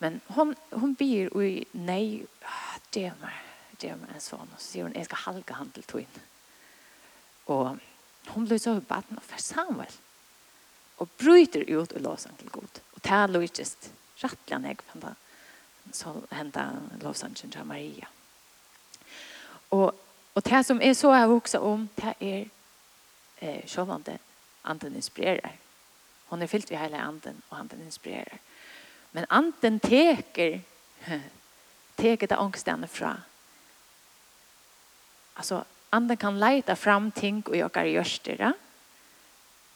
Men 0.00 0.20
hon, 0.32 0.54
hon 0.72 0.94
byr 0.96 1.32
og 1.36 1.76
nei, 1.76 2.24
det 2.94 3.06
er 3.10 3.16
meg, 3.20 3.40
det 3.80 3.92
er 3.92 3.98
meg 4.00 4.14
en 4.14 4.24
sånn. 4.24 4.48
Og 4.48 4.60
så 4.60 4.66
sier 4.66 4.88
hun, 4.88 4.96
jeg 4.96 5.08
skal 5.10 5.24
halga 5.26 5.58
han 5.58 5.72
til 5.76 5.88
tog 5.90 6.20
Og 7.52 7.80
hun 8.30 8.46
blir 8.46 8.60
så 8.62 8.78
baden 8.80 9.20
og 9.20 9.26
for 9.26 9.42
Samuel. 9.42 9.98
Og 11.00 11.08
bryter 11.20 11.64
ut 11.68 11.92
og 11.92 12.00
låser 12.04 12.32
til 12.38 12.52
god. 12.52 12.80
Og 12.94 13.02
det 13.04 13.16
er 13.16 13.32
lykkes 13.32 13.76
rettelig 14.20 14.56
han 14.56 14.66
jeg, 14.68 15.14
så 15.96 16.12
hentet 16.30 17.02
lovsangen 17.02 17.52
til 17.52 17.64
Maria. 17.64 18.08
Mm 18.08 18.19
Og, 19.70 19.94
og 20.34 20.44
det 20.44 20.66
som 20.66 20.80
er 20.82 20.92
så 20.92 21.14
jeg 21.14 21.26
hoksa 21.26 21.58
om, 21.58 21.88
det 21.96 22.14
er 22.20 22.44
eh, 23.40 23.66
sjåvande 23.66 24.18
anden 24.64 24.96
inspirerar. 24.96 25.52
Hon 26.26 26.42
er 26.42 26.46
fyllt 26.46 26.70
ved 26.70 26.78
hela 26.78 26.96
anden 27.08 27.42
og 27.50 27.58
anden 27.58 27.82
inspirerar. 27.84 28.38
Men 29.12 29.24
anden 29.30 29.80
teker 29.80 30.60
teker 32.00 32.26
det 32.26 32.38
ångstene 32.38 32.86
fra. 32.86 33.16
Alltså 35.36 35.64
anden 35.92 36.16
kan 36.16 36.38
leita 36.38 36.76
fram 36.76 37.10
ting 37.10 37.42
och 37.46 37.56
jag 37.56 37.88
gör 37.88 38.52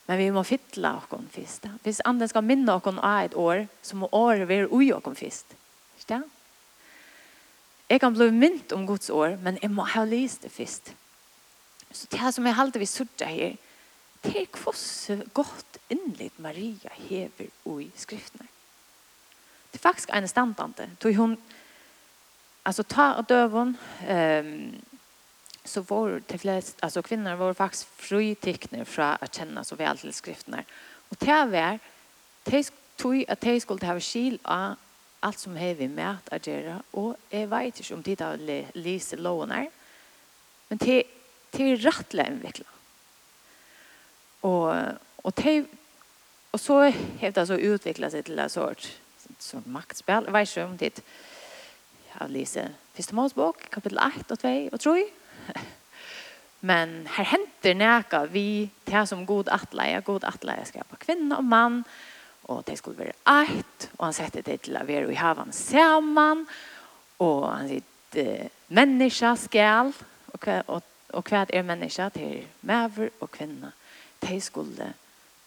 Men 0.06 0.18
vi 0.18 0.30
må 0.30 0.44
fylla 0.44 0.96
och 0.96 1.08
kon. 1.08 1.28
Hvis 1.82 2.00
anden 2.04 2.28
ska 2.28 2.40
minna 2.40 2.74
och 2.74 2.82
kon 2.82 2.98
ett 2.98 3.34
år 3.34 3.68
så 3.82 3.96
må 3.96 4.08
året 4.12 4.48
vi 4.48 4.92
och 4.92 5.02
kon 5.02 5.14
fist. 5.14 5.46
Förstår? 5.96 6.22
Jeg 7.90 8.00
kan 8.00 8.14
bli 8.14 8.30
mynt 8.30 8.72
om 8.72 8.86
Guds 8.86 9.10
år, 9.10 9.36
men 9.42 9.58
jeg 9.62 9.70
må 9.70 9.84
ha 9.84 10.04
lyst 10.04 10.42
det 10.42 10.52
først. 10.52 10.94
Så 11.92 12.06
det 12.10 12.34
som 12.34 12.46
jeg 12.46 12.56
halte 12.56 12.78
vi 12.78 12.86
sørger 12.86 13.26
her, 13.26 13.56
det 14.24 14.36
er 14.40 14.46
hvordan 14.56 15.28
godt 15.34 15.78
innlitt 15.92 16.38
Maria 16.38 16.90
hever 16.96 17.50
i 17.80 17.90
skriftene. 17.96 18.48
Det 19.72 19.78
er 19.78 19.82
faktisk 19.82 20.10
en 20.14 20.28
standante. 20.28 20.88
Tog 21.00 21.14
hun, 21.14 21.36
altså 22.64 22.82
ta 22.82 23.12
av 23.18 23.26
døven, 23.28 23.76
um, 24.08 24.74
så 25.64 25.80
var 25.80 26.20
det 26.28 26.40
flest, 26.40 26.78
altså 26.82 27.02
kvinner 27.02 27.36
var 27.36 27.52
faktisk 27.52 27.86
fritikne 27.98 28.84
fra 28.84 29.14
å 29.20 29.28
kjenne 29.28 29.64
så 29.64 29.76
vel 29.76 29.98
til 29.98 30.12
skriftene. 30.12 30.64
Og 31.10 31.20
det 31.20 31.40
var, 31.52 31.78
det 32.46 32.64
tog 32.98 33.24
at 33.28 33.42
de 33.42 33.60
skulle 33.60 33.86
ha 33.86 33.98
skil 34.00 34.38
av 34.44 34.76
allt 35.24 35.38
som 35.38 35.56
har 35.56 35.74
vi 35.74 35.88
med 35.88 36.16
att 36.30 36.46
göra 36.46 36.82
och 36.90 37.16
jag 37.30 37.46
vet 37.46 37.80
inte 37.80 37.94
om 37.94 38.02
det 38.02 38.20
har 38.20 38.36
läst 38.78 39.14
loven 39.16 39.70
men 40.68 40.78
det 40.78 41.04
är 41.52 41.76
rätt 41.76 42.12
lämvikla 42.12 42.64
och 44.40 44.74
och 45.16 45.32
det 45.34 45.64
och 46.50 46.60
så 46.60 46.92
hävdar 47.18 47.46
så 47.46 47.54
utvecklas 47.54 48.12
sig 48.12 48.22
till 48.22 48.38
en 48.38 48.50
sorts 48.50 48.98
så 49.38 49.62
maktspel 49.64 50.30
vet 50.30 50.48
inte 50.48 50.64
om 50.64 50.76
det 50.76 51.00
har 52.08 52.28
läser 52.28 52.68
första 52.94 53.14
Mosebok 53.14 53.70
kapitel 53.70 53.98
1 53.98 54.30
och 54.30 54.38
2 54.38 54.68
och 54.72 54.80
3 54.80 55.04
men 56.60 57.06
här 57.06 57.24
henter 57.24 57.74
näka 57.74 58.26
vi 58.26 58.70
til 58.84 59.06
som 59.06 59.26
god 59.26 59.48
atleie, 59.48 60.00
god 60.00 60.24
attleja 60.24 60.64
skapa 60.64 60.96
kvinna 60.96 61.36
och 61.36 61.44
man 61.44 61.84
og 62.44 62.64
det 62.66 62.78
skulle 62.78 62.98
være 62.98 63.16
eit, 63.30 63.88
og 63.98 64.06
han 64.06 64.16
sette 64.16 64.42
det 64.44 64.60
til 64.66 64.76
å 64.76 64.84
være 64.86 65.12
i 65.12 65.18
havan 65.18 65.52
saman, 65.54 66.44
og 67.24 67.46
han 67.48 67.70
sitt 67.70 68.18
eh, 68.20 68.50
menneska 68.74 69.34
skal, 69.40 69.92
og 70.32 70.44
hva, 70.44 70.58
og, 70.68 70.82
og 71.14 71.30
hva 71.30 71.44
er 71.48 71.66
menneska 71.66 72.10
til 72.14 72.44
maver 72.66 73.12
og 73.20 73.30
kvinna, 73.32 73.72
de 74.24 74.40
skulle 74.40 74.92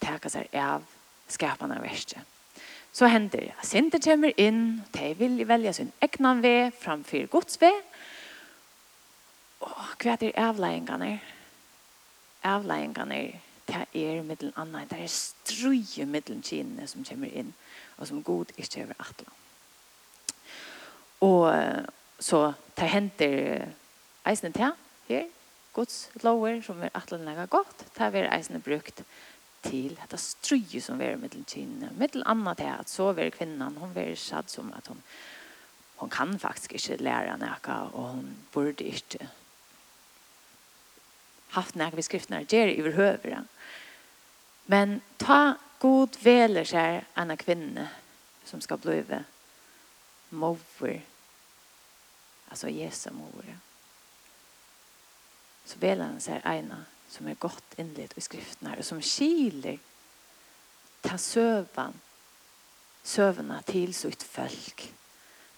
teka 0.02 0.32
seg 0.32 0.54
av 0.58 0.86
skapene 1.30 1.78
av 1.78 1.86
verste. 1.86 2.22
Så 2.94 3.10
hender 3.12 3.44
det, 3.46 3.54
Sinter 3.68 4.02
kommer 4.02 4.34
inn, 4.42 4.82
de 4.96 5.12
vil 5.20 5.44
velja 5.48 5.74
sin 5.76 5.92
egnan 6.02 6.42
ved 6.42 6.74
framfor 6.82 7.28
Guds 7.30 7.60
ved, 7.62 7.84
og 9.62 9.74
hva 10.02 10.16
er 10.22 10.38
avleggingene? 10.38 11.18
Avleggingene 12.46 13.18
er 13.18 13.47
det 13.68 13.84
er 13.94 14.24
middelen 14.24 14.54
annet, 14.58 14.90
det 14.92 15.02
er 15.04 15.12
strøye 15.12 16.06
middelen 16.08 16.44
kinene 16.46 16.88
som 16.88 17.06
kommer 17.06 17.32
inn, 17.32 17.54
og 17.98 18.08
som 18.08 18.24
god 18.24 18.54
ikke 18.58 18.86
over 18.86 19.00
atlan. 19.00 19.34
Og 21.26 21.88
så 22.20 22.42
det 22.78 22.90
henter 22.94 23.66
eisene 24.28 24.54
til 24.54 24.72
her, 25.10 25.26
Guds 25.78 26.10
lover 26.24 26.62
som 26.66 26.80
er 26.82 26.94
atlan 26.98 27.26
laga 27.26 27.46
godt, 27.46 27.86
det 27.98 28.08
er 28.08 28.32
eisene 28.34 28.62
brukt 28.64 29.04
til 29.68 29.98
at 30.04 30.14
det 30.14 30.84
som 30.84 31.02
er 31.02 31.18
middelen 31.18 31.46
kinene. 31.46 31.92
Middelen 31.98 32.26
annet 32.28 32.60
er 32.60 32.80
at 32.80 32.90
så 32.90 33.12
er 33.14 33.30
kvinnan, 33.30 33.78
hun 33.78 33.92
er 33.96 34.16
satt 34.16 34.52
som 34.52 34.72
at 34.74 34.88
hun, 34.88 35.02
hun 35.98 36.10
kan 36.10 36.40
faktisk 36.40 36.74
ikke 36.74 37.04
lære 37.04 37.38
noe, 37.38 37.78
og 37.94 38.10
hun 38.16 38.38
burde 38.54 38.84
ikke 38.84 39.30
haft 41.58 41.76
några 41.76 41.92
vi 41.92 42.02
skriftna 42.02 42.42
ger 42.42 42.68
i 42.68 42.80
överhuvud. 42.80 43.38
Men 44.66 45.02
ta 45.18 45.54
god 45.80 46.18
veler 46.20 46.64
sig 46.64 47.06
en 47.14 47.38
kvinna 47.38 47.88
som 48.44 48.62
ska 48.62 48.78
bli 48.78 49.04
mover. 50.30 51.02
Alltså 52.50 52.70
Jesu 52.70 53.10
mover. 53.12 53.58
Så 55.66 55.80
veler 55.80 56.06
han 56.06 56.20
sig 56.20 56.42
ena 56.44 56.86
som 57.10 57.28
är 57.28 57.36
gott 57.36 57.80
inlett 57.80 58.18
i 58.18 58.22
skrifterna 58.22 58.76
och 58.78 58.86
som 58.86 59.02
skiler 59.02 59.80
ta 61.02 61.18
sövan 61.18 61.94
sövna 63.04 63.62
till 63.62 63.94
sitt 63.94 64.24
folk. 64.24 64.94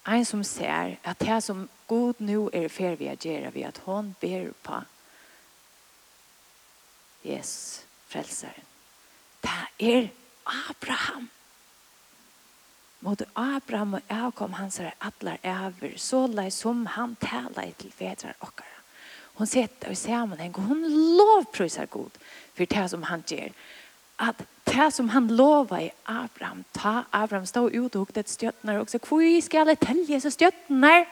En 0.04 0.26
som 0.26 0.44
ser 0.44 0.98
att 1.02 1.18
det 1.18 1.40
som 1.40 1.68
god 1.86 2.14
nu 2.18 2.48
är 2.52 2.68
för 2.68 2.96
vi 2.96 3.08
att 3.08 3.24
göra 3.24 3.50
vi 3.50 3.64
att 3.64 3.78
hon 3.78 4.14
ber 4.20 4.52
på 4.62 4.82
Jesus, 7.24 7.84
frelseren. 8.08 8.66
Det 9.42 9.66
er 9.78 10.08
Abraham. 10.70 11.28
Mot 13.00 13.22
Abraham 13.34 13.94
og 13.94 14.34
kom 14.36 14.52
hans 14.52 14.80
er 14.80 14.92
atler 15.00 15.40
æver, 15.44 15.96
så 15.96 16.26
lei 16.28 16.50
som 16.52 16.84
han 16.86 17.16
tala 17.20 17.64
til 17.78 17.92
fedrar 17.96 18.36
okkara. 18.40 18.76
Hon 19.40 19.48
setter 19.48 19.94
i 19.94 19.96
sammenheng, 19.96 20.52
og 20.56 20.68
hon 20.68 20.82
lovprøysar 21.16 21.88
god 21.88 22.18
for 22.54 22.64
det 22.64 22.90
som 22.90 23.06
han 23.08 23.24
gjør. 23.24 23.54
At 24.20 24.42
det 24.68 24.90
som 24.92 25.08
han 25.08 25.30
lova 25.32 25.80
i 25.80 25.90
Abraham, 26.04 26.64
ta 26.76 27.04
Abraham 27.12 27.46
stå 27.46 27.70
ut 27.70 27.96
og 27.96 28.04
hukte 28.04 28.20
et 28.20 28.30
stjøtner, 28.30 28.82
og 28.82 28.90
så 28.90 29.00
hvor 29.00 29.40
skal 29.40 29.72
jeg 29.72 29.80
telje 29.80 30.20
så 30.20 30.30
stjøtner? 30.30 31.08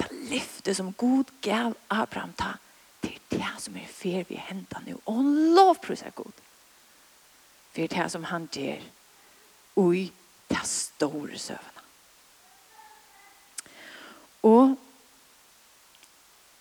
Det 0.00 0.10
lyfte 0.30 0.74
som 0.74 0.92
god 0.92 1.30
gav 1.42 1.76
Abraham 1.90 2.34
ta 2.34 2.56
det 3.30 3.46
som 3.58 3.76
er 3.76 3.88
fer 3.90 4.24
vi 4.28 4.38
hentar 4.38 4.82
nu. 4.86 5.00
Og 5.06 5.14
hun 5.14 5.54
lovprisar 5.54 6.10
god. 6.10 6.42
For 7.74 7.86
det 7.86 8.10
som 8.12 8.24
han 8.24 8.48
ger 8.52 8.82
ui 9.76 10.12
ta 10.48 10.62
store 10.64 11.38
søvna. 11.38 11.82
Og 14.42 14.76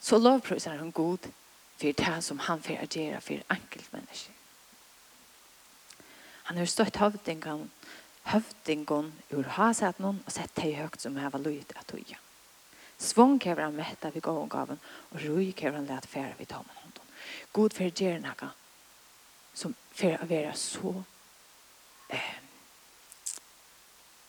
så 0.01 0.17
lovprisar 0.17 0.77
han 0.77 0.91
god 0.91 1.29
for 1.77 1.91
det 1.91 2.24
som 2.24 2.39
han 2.39 2.63
fer 2.63 2.81
agera 2.81 3.19
for 3.19 3.41
enkeltmennesker. 3.51 4.34
Han 6.45 6.57
har 6.57 6.65
stått 6.65 6.98
høvdingen 7.01 7.69
høvdingen 8.25 9.12
ur 9.34 9.50
hasatnon 9.57 10.22
og 10.25 10.34
sett 10.34 10.53
det 10.57 10.75
høyt 10.79 11.01
som 11.01 11.17
heva 11.22 11.41
løyt 11.41 11.74
at 11.77 11.91
høyja. 11.93 12.17
Svång 13.05 13.39
kever 13.39 13.63
han 13.63 13.75
mätta 13.75 14.12
vid 14.12 14.24
gåvgaven 14.24 14.79
och 14.85 15.21
roj 15.21 15.53
kever 15.53 15.77
han 15.77 15.85
lät 15.85 16.05
färra 16.05 16.33
vid 16.38 16.47
tommen 16.47 16.75
honom. 16.75 16.91
God 17.51 17.74
för 17.74 17.89
det 17.89 18.33
som 19.53 19.74
för 19.91 20.12
att 20.12 20.29
vara 20.29 20.53
så 20.53 21.03
eh, 22.09 22.19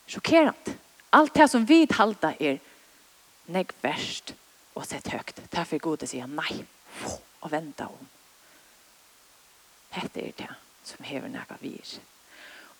chockerande. 0.06 0.74
Alt 1.10 1.34
det 1.34 1.48
som 1.48 1.64
vi 1.64 1.86
halda 1.90 2.34
er 2.38 2.58
nägg 3.46 3.72
verst 3.82 4.34
og 4.74 4.86
sett 4.86 5.08
högt. 5.08 5.40
Därför 5.50 5.78
god 5.78 6.02
att 6.02 6.08
säga 6.08 6.26
nei, 6.26 6.66
og 7.40 7.50
venta 7.50 7.86
om. 7.86 8.08
Hette 9.90 10.20
er 10.20 10.32
det 10.36 10.54
som 10.82 11.04
hever 11.04 11.28
naka 11.28 11.56
vir. 11.60 11.98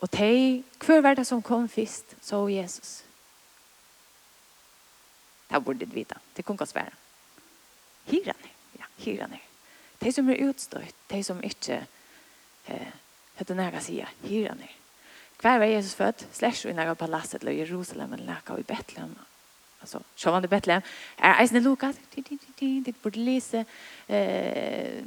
Og 0.01 0.11
teg, 0.11 0.65
hver 0.85 1.01
var 1.01 1.15
det 1.15 1.25
som 1.25 1.43
kom 1.43 1.69
först, 1.69 2.17
så 2.21 2.49
Jesus. 2.49 3.06
Det 5.49 5.61
borde 5.61 5.85
du 5.87 5.95
vita. 5.95 6.19
Det 6.33 6.43
kunde 6.43 6.59
gå 6.59 6.67
svära. 6.67 6.93
Hyra 8.05 8.35
ner. 8.43 8.53
Ja, 8.73 8.85
hyra 8.97 9.27
ner. 9.27 9.43
De 9.99 10.13
som 10.13 10.29
är 10.29 10.35
utstött, 10.35 10.95
de 11.07 11.25
som 11.25 11.45
inte 11.45 11.87
eh, 12.67 12.89
hette 13.35 13.55
några 13.55 13.81
säga, 13.81 14.09
hyra 14.23 14.55
ner. 14.55 14.71
Kvar 15.37 15.59
var 15.59 15.67
Jesus 15.67 15.95
född, 15.95 16.25
släsch 16.33 16.67
i 16.67 16.73
nära 16.73 16.95
palatset 16.95 17.45
i 17.45 17.59
Jerusalem 17.59 18.13
eller 18.13 18.27
nära 18.27 18.59
i 18.59 18.63
Betlehem. 18.63 19.19
Alltså, 19.81 20.03
så 20.15 20.31
var 20.31 20.41
det 20.41 20.49
Betlehem. 20.49 20.83
Är 21.17 21.41
eisen 21.41 21.63
Lukas, 21.63 21.97
det 22.85 23.03
borde 23.03 23.19
läsa 23.19 23.65
eh, 24.07 25.03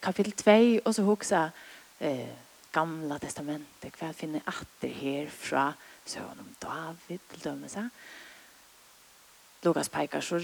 kapitel 0.00 0.32
2 0.32 0.80
och 0.84 0.94
så 0.94 1.02
huxa 1.02 1.50
eh, 1.98 2.28
gamla 2.72 3.18
testamentet. 3.18 3.92
Kvar 3.92 4.12
finner 4.12 4.40
atter 4.44 4.88
här 4.88 5.26
från 5.26 5.72
sönen 6.04 6.38
om 6.38 6.54
David 6.58 7.20
till 7.28 7.40
dömelsen. 7.40 7.90
Lukas 9.62 9.88
pekar 9.88 10.20
så 10.20 10.40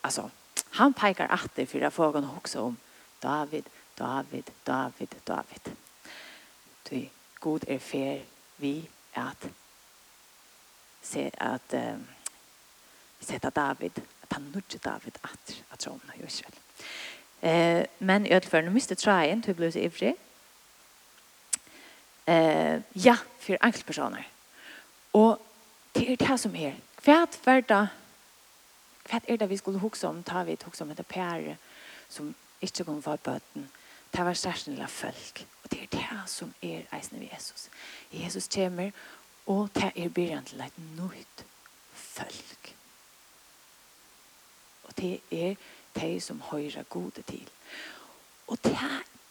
alltså 0.00 0.30
han 0.70 0.94
pekar 0.94 1.26
att 1.28 1.54
det 1.54 1.66
för 1.66 1.90
frågan 1.90 2.30
också 2.36 2.60
om 2.60 2.76
David, 3.20 3.68
David, 3.94 4.50
David, 4.64 5.14
David. 5.24 5.70
Du 6.88 7.08
god 7.38 7.64
är 7.68 7.78
fair 7.78 8.22
vi 8.56 8.88
att 9.12 9.48
se 11.02 11.30
att 11.38 11.74
uh, 11.74 11.96
sätta 13.20 13.50
David 13.50 14.00
att 14.20 14.32
han 14.32 14.50
nudge 14.50 14.78
David 14.80 15.18
att 15.20 15.62
att 15.68 15.78
trona 15.78 16.14
i 16.16 16.24
Israel. 16.26 16.52
Eh 17.40 17.86
men 17.98 18.26
i 18.26 18.32
alla 18.32 18.60
nu 18.60 18.70
måste 18.70 18.94
try 18.94 19.30
in 19.30 19.42
to 19.42 19.54
blues 19.54 19.76
every. 19.76 20.14
Eh 22.24 22.80
ja, 22.92 23.16
för 23.38 23.58
enkelpersoner. 23.60 24.28
Och 25.10 25.46
det 25.92 26.12
är 26.12 26.16
det 26.16 26.38
som 26.38 26.56
är. 26.56 26.76
Kvärt 26.94 27.46
värda 27.46 27.88
hva 29.08 29.20
er 29.28 29.36
det 29.36 29.50
vi 29.50 29.56
skulle 29.56 29.80
huske 29.80 30.08
om, 30.08 30.22
ta 30.22 30.42
vi 30.44 30.52
et 30.52 30.62
huske 30.62 30.84
om 30.84 30.90
etter 30.90 31.06
pære, 31.08 31.56
som 32.08 32.34
ikke 32.62 32.84
kom 32.84 33.02
for 33.02 33.16
bøten. 33.16 33.68
Det 34.12 34.24
var 34.24 34.34
særlig 34.34 34.82
av 34.82 34.88
folk. 34.88 35.46
Og 35.64 35.70
det 35.70 35.82
er 35.82 35.92
det 35.92 36.30
som 36.30 36.54
er 36.62 36.86
eisen 36.96 37.20
ved 37.20 37.28
Jesus. 37.32 37.68
Jesus 38.12 38.48
kommer, 38.54 38.90
og 39.46 39.68
det 39.74 39.92
er 39.96 40.08
begynt 40.08 40.48
til 40.48 40.60
et 40.60 40.78
nytt 40.96 41.44
folk. 41.92 42.74
Og 44.84 44.96
det 44.96 45.20
er 45.30 45.54
de 46.00 46.20
som 46.20 46.40
høyrer 46.50 46.82
gode 46.82 47.22
til. 47.22 47.48
Og 48.46 48.58
det 48.64 48.76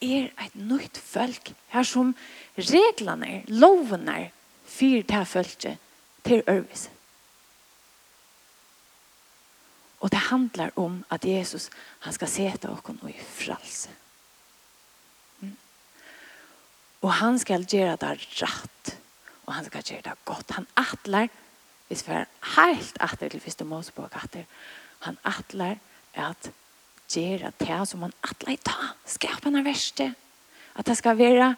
er 0.02 0.30
et 0.46 0.56
nytt 0.56 0.98
folk 0.98 1.54
her 1.68 1.84
som 1.84 2.16
reglene, 2.58 3.44
lovene, 3.48 4.32
fyrt 4.66 5.12
her 5.12 5.24
folket 5.24 5.78
til 6.26 6.44
øvelse. 6.48 6.97
Och 10.00 10.10
det 10.10 10.18
handlar 10.18 10.80
om 10.80 11.04
att 11.08 11.24
Jesus 11.24 11.70
han 11.76 12.14
ska 12.14 12.28
sete 12.28 12.68
och 12.68 12.84
komma 12.84 13.10
i 13.10 13.14
fralse. 13.14 13.90
Mm. 15.42 15.56
Och 17.00 17.14
han 17.14 17.40
skal 17.40 17.66
göra 17.70 17.96
det 17.96 18.16
rätt. 18.16 18.98
Och 19.46 19.54
han 19.54 19.66
skal 19.66 19.82
göra 19.86 20.02
det 20.02 20.16
gott. 20.24 20.52
Han 20.52 20.66
atler, 20.74 21.30
hvis 21.88 22.04
vi 22.08 22.14
er 22.14 22.26
helt 22.58 22.98
atler 23.00 23.32
til 23.32 23.42
første 23.42 23.66
Mosebok 23.66 24.16
atter. 24.20 24.44
Han 25.08 25.18
atler 25.24 25.80
at 26.14 26.50
gjøre 27.08 27.54
det 27.60 27.78
som 27.88 28.02
han 28.04 28.14
atler 28.24 28.54
i 28.54 28.60
ta. 28.60 28.92
Skapa 29.06 29.50
den 29.50 29.66
verste. 29.66 30.14
At 30.76 30.86
det 30.86 30.98
skal 30.98 31.18
være 31.18 31.56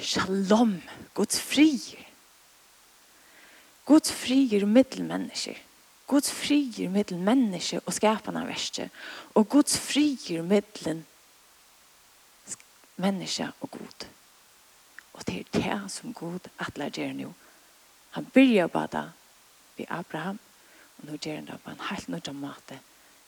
shalom, 0.00 0.82
Guds 1.14 1.40
frier. 1.40 2.02
Guds 3.86 4.12
frier 4.12 4.66
og 4.66 4.68
middelmennesker. 4.68 5.56
Guds 6.06 6.30
frier 6.32 6.90
mittlen 6.90 7.24
menneske 7.24 7.80
og 7.86 7.94
skapende 7.94 8.46
verste, 8.46 8.90
og 9.34 9.48
Guds 9.48 9.78
frier 9.78 10.42
mittlen 10.42 11.06
menneske 12.96 13.48
og 13.60 13.70
god. 13.70 14.06
Og 15.12 15.26
det 15.26 15.40
er 15.40 15.60
det 15.60 15.92
som 15.92 16.14
god 16.14 16.48
atler 16.58 16.90
gjør 16.90 17.12
nå. 17.12 17.32
Han 18.10 18.26
begynner 18.34 18.66
på 18.66 18.86
det 18.92 19.06
ved 19.76 19.86
Abraham, 19.88 20.38
og 20.98 21.04
nå 21.08 21.16
gjør 21.16 21.34
han 21.34 21.46
det 21.46 21.60
på 21.64 21.70
en 21.70 21.86
helt 21.90 22.08
nødvendig 22.08 22.40
måte 22.40 22.80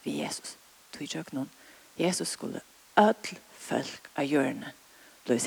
ved 0.04 0.12
Jesus. 0.12 0.56
Tog 0.92 1.32
noen. 1.32 1.50
Jesus 1.98 2.28
skulle 2.28 2.60
ødel 2.98 3.38
folk 3.58 4.10
av 4.16 4.24
hjørnet 4.24 4.72
bli. 5.24 5.38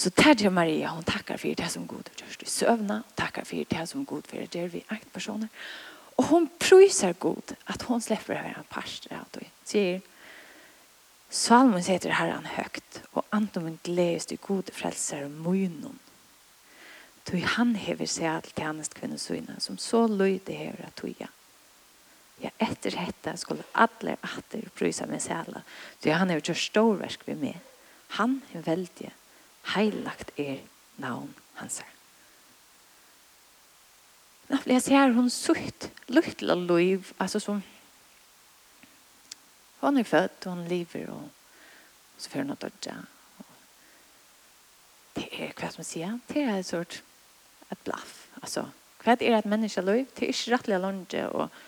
Så 0.00 0.10
Terje 0.10 0.50
Maria, 0.50 0.88
hon 0.88 1.02
tackar 1.04 1.36
för 1.36 1.54
det 1.54 1.68
som 1.68 1.86
god 1.86 2.10
och 2.12 2.20
görs 2.20 2.38
i 2.42 2.46
sövna. 2.46 3.02
Tackar 3.14 3.44
för 3.44 3.64
det 3.68 3.86
som 3.86 4.04
god 4.04 4.26
för 4.26 4.46
det 4.50 4.60
är 4.60 4.68
vi 4.68 4.84
akt 4.88 5.12
personer. 5.12 5.48
Och 6.16 6.24
hon 6.24 6.48
prysar 6.58 7.12
god 7.12 7.54
att 7.64 7.82
hon 7.82 8.00
släpper 8.00 8.34
över 8.34 8.54
en 8.58 8.64
pastor. 8.64 9.24
Och 9.30 9.42
säger, 9.64 10.00
Salmon 11.28 11.80
heter 11.80 12.10
Herren 12.10 12.44
högt 12.44 13.02
och 13.10 13.26
antomen 13.30 13.78
gläds 13.82 14.26
du 14.26 14.36
gode 14.36 14.72
frälsare 14.72 15.28
munnen. 15.28 15.98
Tui 17.24 17.40
han 17.40 17.74
hever 17.74 18.06
seg 18.06 18.26
all 18.26 18.42
til 18.48 18.64
hans 18.64 18.88
kvinnesyna 18.88 19.60
som 19.60 19.76
så 19.78 20.06
løyde 20.08 20.56
hever 20.56 20.88
at 20.88 20.96
tuja. 20.96 21.28
Ja, 22.40 22.50
etter 22.56 22.96
hetta 22.96 23.36
skulle 23.36 23.68
alle 23.72 24.16
atter 24.24 24.64
prysa 24.74 25.06
med 25.06 25.20
seg 25.20 25.44
alla. 25.44 25.60
Tui 26.00 26.16
han 26.16 26.32
hever 26.32 26.48
gjør 26.48 26.64
storversk 26.64 27.28
ved 27.28 27.42
meg. 27.44 27.60
Han 28.16 28.40
er 28.56 28.64
veldig 28.64 29.12
heilagt 29.74 30.32
er 30.40 30.60
navn 31.00 31.32
hans 31.60 31.80
er. 31.82 31.96
Nå 34.50 34.58
blir 34.64 34.80
jeg 34.80 34.86
ser 34.88 35.14
hun 35.14 35.30
sutt, 35.30 35.90
luttla 36.10 36.56
liv, 36.58 37.12
altså 37.22 37.38
som 37.42 37.60
hon 39.80 39.96
er 39.96 40.04
født, 40.04 40.48
hon 40.50 40.66
lever, 40.68 41.06
og 41.14 41.30
så 42.18 42.32
får 42.32 42.42
hun 42.42 42.54
å 42.56 42.58
dødja. 42.60 42.96
Det 45.16 45.28
er 45.38 45.54
hva 45.56 45.70
som 45.72 45.86
sier, 45.86 46.18
det 46.28 46.42
er 46.42 46.58
en 46.58 46.66
sort 46.66 47.00
et 47.70 47.82
blaff, 47.86 48.26
altså. 48.42 48.66
Hva 49.00 49.14
er 49.14 49.38
et 49.38 49.48
menneske 49.48 49.80
liv? 49.86 50.08
Det 50.12 50.26
er 50.26 50.34
ikke 50.34 50.56
rettelig 50.56 50.80
lunge, 50.82 51.22
og, 51.30 51.62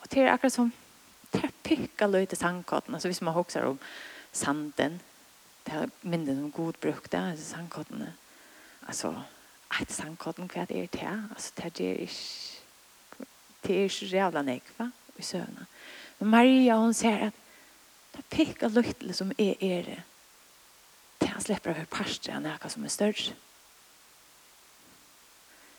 og 0.00 0.10
det 0.10 0.24
er 0.24 0.32
akkurat 0.32 0.56
som 0.56 0.72
det 1.32 1.44
er 1.46 1.54
pikka 1.64 2.08
liv 2.10 2.26
til 2.28 2.40
sandkotten, 2.40 2.94
altså 2.96 3.08
hvis 3.08 3.22
man 3.24 3.36
hokser 3.36 3.68
om 3.68 3.78
sanden, 4.32 4.98
det 5.66 5.74
er 5.74 5.92
mindre 6.02 6.32
om 6.32 6.52
god 6.52 6.78
bruk 6.80 7.10
det 7.12 7.20
er 7.20 7.36
sangkottene 7.36 8.12
altså 8.86 9.14
et 9.80 9.92
sangkotten 9.92 10.50
hva 10.52 10.64
det 10.68 10.88
er 11.02 11.28
altså 11.30 11.52
det 11.56 11.86
er 11.90 12.02
ikke 12.06 13.26
det 13.62 13.76
er 13.76 13.84
ikke 13.84 14.10
rævla 14.12 14.42
nekva 14.42 14.90
i 15.18 15.22
søvnene. 15.22 15.66
men 16.18 16.30
Maria 16.30 16.76
hun 16.76 16.94
ser 16.94 17.28
at 17.28 17.38
det 18.12 18.18
er 18.18 18.36
pikk 18.36 19.14
som 19.14 19.32
er 19.38 19.54
er 19.60 19.82
det 19.82 20.02
Det 21.20 21.28
han 21.28 21.40
slipper 21.40 21.70
over 21.70 21.84
parstre 21.84 22.32
han 22.32 22.46
er 22.46 22.68
som 22.68 22.84
er 22.84 22.88
større 22.88 23.34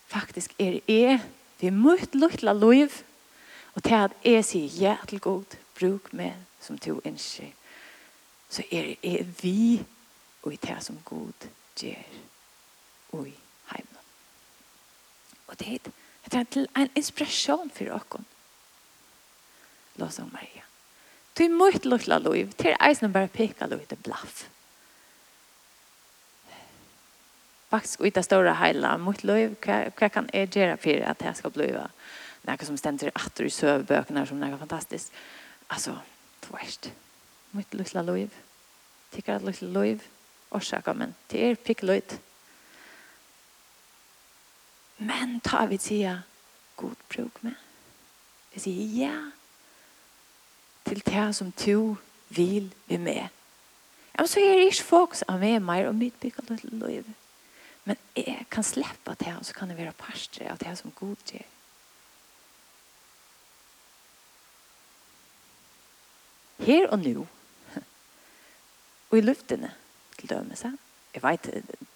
faktisk 0.06 0.54
er 0.58 0.70
det 0.70 0.82
er 0.88 1.18
vi 1.60 1.70
mot 1.70 2.14
mye 2.14 2.20
lyktelig 2.20 2.54
liv. 2.54 3.02
Og 3.74 3.82
til 3.82 3.94
at 3.94 4.12
jeg 4.24 4.44
sier 4.44 4.80
ja 4.80 4.96
til 5.08 5.20
god 5.20 5.56
bruk 5.78 6.12
meg 6.14 6.34
som 6.62 6.78
to 6.78 7.00
innskjer 7.04 7.50
så 8.54 8.62
er, 8.70 8.94
er 9.02 9.26
vi 9.40 9.82
og 10.44 10.52
i 10.52 10.60
det 10.62 10.76
som 10.84 11.00
god 11.04 11.48
gjør 11.80 12.18
og 13.16 13.28
i 13.28 13.34
heimen. 13.72 14.02
Og 15.46 15.58
det 15.58 15.74
er, 15.74 15.90
det 16.30 16.40
er 16.40 16.68
en 16.76 16.90
inspirasjon 16.94 17.70
for 17.74 17.96
åkken. 17.96 18.26
Lås 19.96 20.18
om 20.18 20.30
Maria. 20.32 20.64
Du 21.34 21.42
er 21.44 21.54
mye 21.54 21.80
lukkla 21.82 22.20
liv, 22.22 22.52
til 22.58 22.76
eisen 22.78 23.12
bare 23.12 23.30
peka 23.30 23.66
liv 23.66 23.82
til 23.90 23.98
blaff. 24.06 24.44
Faktisk 27.70 28.04
ut 28.06 28.18
av 28.18 28.26
store 28.26 28.54
heila, 28.60 28.94
mot 29.02 29.24
liv, 29.26 29.56
hva, 29.64 30.08
kan 30.08 30.28
jeg 30.30 30.52
gjøre 30.54 30.76
for 30.78 31.06
at 31.10 31.24
jeg 31.26 31.40
skal 31.40 31.54
bli 31.56 31.70
noe 31.74 32.66
som 32.68 32.76
stender 32.78 33.10
atter 33.16 33.48
i 33.48 33.54
søvbøkene 33.54 34.26
som 34.28 34.38
noe 34.38 34.60
fantastisk. 34.60 35.10
Altså, 35.72 35.96
det 36.44 36.52
var 36.52 36.62
mitt 37.54 37.74
lilla 37.74 38.02
liv. 38.02 38.34
Tikkar 39.14 39.44
lilla 39.44 39.70
loiv 39.72 40.04
orsaka, 40.54 40.94
men 40.94 41.14
det 41.30 41.42
er 41.42 41.54
pikk 41.54 41.66
pikkløyt. 41.66 42.18
Men 44.98 45.40
ta 45.40 45.64
vi 45.66 45.78
tida 45.78 46.20
god 46.76 46.96
bruk 47.10 47.42
med. 47.42 47.58
Jeg 48.54 48.62
sier 48.62 48.98
ja 48.98 49.14
til 50.84 51.00
det 51.06 51.28
som 51.34 51.50
du 51.64 51.96
vil 52.28 52.72
vi 52.86 52.96
med. 52.96 53.28
Ja, 54.14 54.22
men 54.22 54.28
så 54.28 54.40
er 54.40 54.58
det 54.58 54.70
ikke 54.70 54.86
fokus 54.86 55.24
av 55.28 55.40
meg 55.42 55.62
mer 55.62 55.88
og 55.88 55.96
mitt 55.98 56.18
bygget 56.22 56.62
liv. 56.70 57.08
Men 57.84 57.96
jeg 58.16 58.46
kan 58.50 58.64
slippe 58.64 59.16
det, 59.20 59.32
og 59.38 59.44
så 59.44 59.54
kan 59.56 59.68
det 59.68 59.78
være 59.78 59.96
parstre 59.98 60.46
av 60.50 60.60
det 60.60 60.76
som 60.78 60.92
god 60.94 61.16
gjør. 61.32 61.50
Her 66.64 66.86
og 66.88 66.98
nå, 67.02 67.26
Og 69.14 69.18
i 69.18 69.22
luftene, 69.22 69.70
til 70.18 70.30
dømes. 70.30 70.64
Jeg 71.14 71.22
vet, 71.22 71.44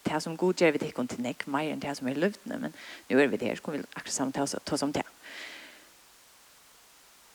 det 0.06 0.22
som 0.22 0.36
god 0.36 0.54
gjør 0.54 0.70
vi 0.70 0.86
ikke 0.86 1.06
til 1.10 1.22
nekk 1.24 1.48
mer 1.50 1.72
enn 1.72 1.80
det 1.82 1.96
som 1.98 2.06
er 2.06 2.14
i 2.14 2.20
luftene, 2.22 2.58
men 2.62 2.74
nå 3.08 3.18
er 3.18 3.26
vi 3.32 3.40
der, 3.40 3.56
så 3.58 3.62
kommer 3.62 3.80
vi 3.80 3.88
akkurat 3.96 4.14
sammen 4.14 4.32
til 4.36 4.44
oss 4.44 4.54
og 4.54 4.62
ta 4.62 4.76
oss 4.76 4.84
om 4.86 4.92
det. 4.94 5.02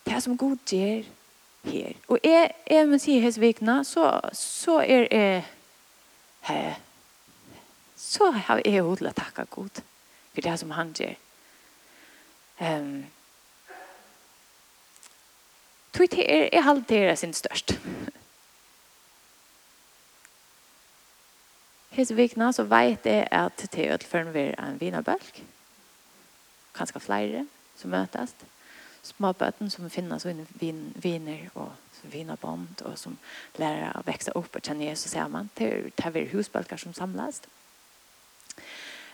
Det 0.06 0.22
som 0.24 0.38
god 0.38 0.56
gjør 0.72 1.04
her. 1.68 2.00
Og 2.08 2.20
jeg, 2.24 2.54
jeg 2.70 2.88
må 2.88 3.02
si 3.04 3.18
hans 3.20 3.42
vikna, 3.44 3.82
så, 3.84 4.08
så 4.32 4.80
er 4.80 5.08
jeg 5.12 5.44
he, 6.48 6.58
Så 7.98 8.32
har 8.32 8.64
jeg 8.64 8.88
hodet 8.88 9.04
til 9.04 9.12
å 9.12 9.16
takke 9.20 9.50
god 9.52 9.84
for 10.32 10.48
det 10.48 10.58
som 10.64 10.72
han 10.80 10.96
gjør. 10.96 11.16
Um, 12.64 13.06
Tui 15.94 16.08
er, 16.08 16.50
jeg 16.54 16.64
halterer 16.64 17.16
sin 17.16 17.34
størst. 17.34 17.76
Hes 21.94 22.10
vikna 22.18 22.50
så 22.52 22.64
vet 22.66 23.06
jeg 23.06 23.28
at 23.30 23.66
det 23.76 23.86
er 23.86 24.06
for 24.10 24.24
en 24.24 24.34
vir 24.34 24.56
en 24.58 24.80
vinabølg. 24.82 25.44
Kanskje 26.74 27.00
flere 27.00 27.46
som 27.78 27.94
møtes. 27.94 28.34
Småbøten 29.04 29.70
som 29.70 29.90
finnes 29.90 30.26
under 30.26 30.46
vin, 30.58 30.94
viner 30.96 31.52
og 31.54 31.72
vinabånd 32.04 32.82
og 32.86 32.98
som 32.98 33.18
lærer 33.60 33.92
å 33.94 34.02
vekse 34.08 34.34
opp 34.36 34.56
og 34.56 34.64
kjenne 34.64 34.88
Jesus 34.88 35.12
sammen. 35.12 35.52
Det 35.58 35.94
er 35.98 36.18
er 36.18 36.32
husbølger 36.32 36.78
som 36.78 36.94
samles. 36.94 37.42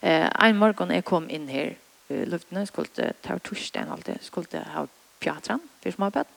Eh, 0.02 0.30
en 0.30 0.58
morgen 0.58 0.92
jeg 0.92 1.04
kom 1.04 1.30
inn 1.30 1.50
her 1.50 1.76
i 2.10 2.24
luftene, 2.26 2.65
skulle 2.65 3.13
ta 3.22 3.38
torsdagen 3.38 3.92
alltid, 3.92 4.22
skulle 4.22 4.63
ha 4.63 4.86
pjatran 5.20 5.62
for 5.84 5.92
småbøten. 5.92 6.34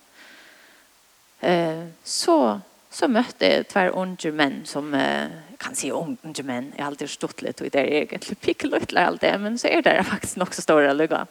Eh, 1.43 1.87
så, 2.05 2.61
så 2.91 3.07
møtte 3.07 3.47
jeg 3.47 3.69
tver 3.69 3.95
unge 3.95 4.31
menn 4.33 4.67
som 4.67 4.95
eh, 4.95 5.31
kan 5.63 5.75
si 5.75 5.91
unge 5.91 6.43
menn 6.43 6.73
är 6.77 6.85
alltid 6.85 7.11
stort 7.11 7.43
lite 7.43 7.65
och 7.65 7.71
det 7.71 7.81
er 7.81 8.03
egentlig 8.03 8.41
pikkelutler 8.41 9.07
allt 9.07 9.21
det, 9.21 9.39
men 9.39 9.59
så 9.59 9.69
är 9.69 9.83
det 9.83 10.05
faktiskt 10.05 10.37
nok 10.37 10.55
så 10.55 10.63
stora 10.63 10.93
lukka. 10.93 11.27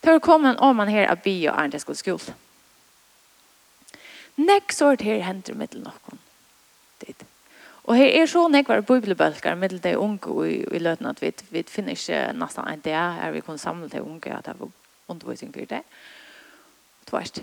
Det 0.00 0.20
kom 0.20 0.56
om 0.58 0.76
man 0.76 0.88
här 0.88 1.10
av 1.10 1.18
by 1.24 1.48
och 1.48 1.60
andre 1.60 1.78
skulle 1.78 1.96
skuld 1.96 2.34
Nek 4.36 4.72
så 4.72 4.90
er 4.92 4.96
det 4.96 5.06
her 5.06 5.20
henter 5.22 5.54
middel 5.54 5.80
noen. 5.80 6.18
Dit. 7.00 7.24
Og 7.84 8.28
så 8.28 8.48
när 8.48 8.64
var 8.68 8.80
bibelbølger 8.80 9.54
med 9.54 9.68
de 9.82 9.96
unga 9.96 10.26
og 10.26 10.48
i, 10.48 10.64
i 10.72 10.78
løten 10.78 11.16
vi, 11.20 11.32
vi 11.50 11.62
finner 11.62 11.90
inte 11.90 12.32
nästan 12.32 12.68
en 12.68 12.80
det 12.80 12.92
her 12.92 13.30
vi 13.30 13.40
kunne 13.40 13.58
samla 13.58 13.88
de 13.88 14.00
unga 14.00 14.36
att 14.36 14.44
det 14.44 14.54
var 14.58 14.70
undervisning 15.06 15.52
för 15.52 15.66
det. 15.66 15.82
Og 17.00 17.06
tvert. 17.06 17.42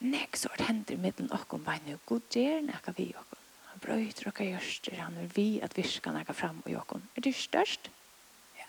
Nek 0.00 0.36
så 0.36 0.48
er 0.48 0.56
det 0.56 0.66
henter 0.66 0.96
nu. 0.96 1.98
God 2.06 2.20
gjerne 2.30 2.72
ikke 2.72 2.94
vi 2.96 3.14
och 3.16 3.41
brøyter 3.82 4.30
og 4.30 4.40
gjørster 4.40 5.00
han 5.00 5.18
er 5.20 5.32
vi 5.34 5.60
at 5.62 5.74
vi 5.76 5.84
skal 5.86 6.16
nægge 6.16 6.34
fram 6.36 6.62
og 6.64 6.70
jokken. 6.72 7.02
Er 7.16 7.24
det 7.26 7.34
størst? 7.36 7.90
Ja. 8.58 8.68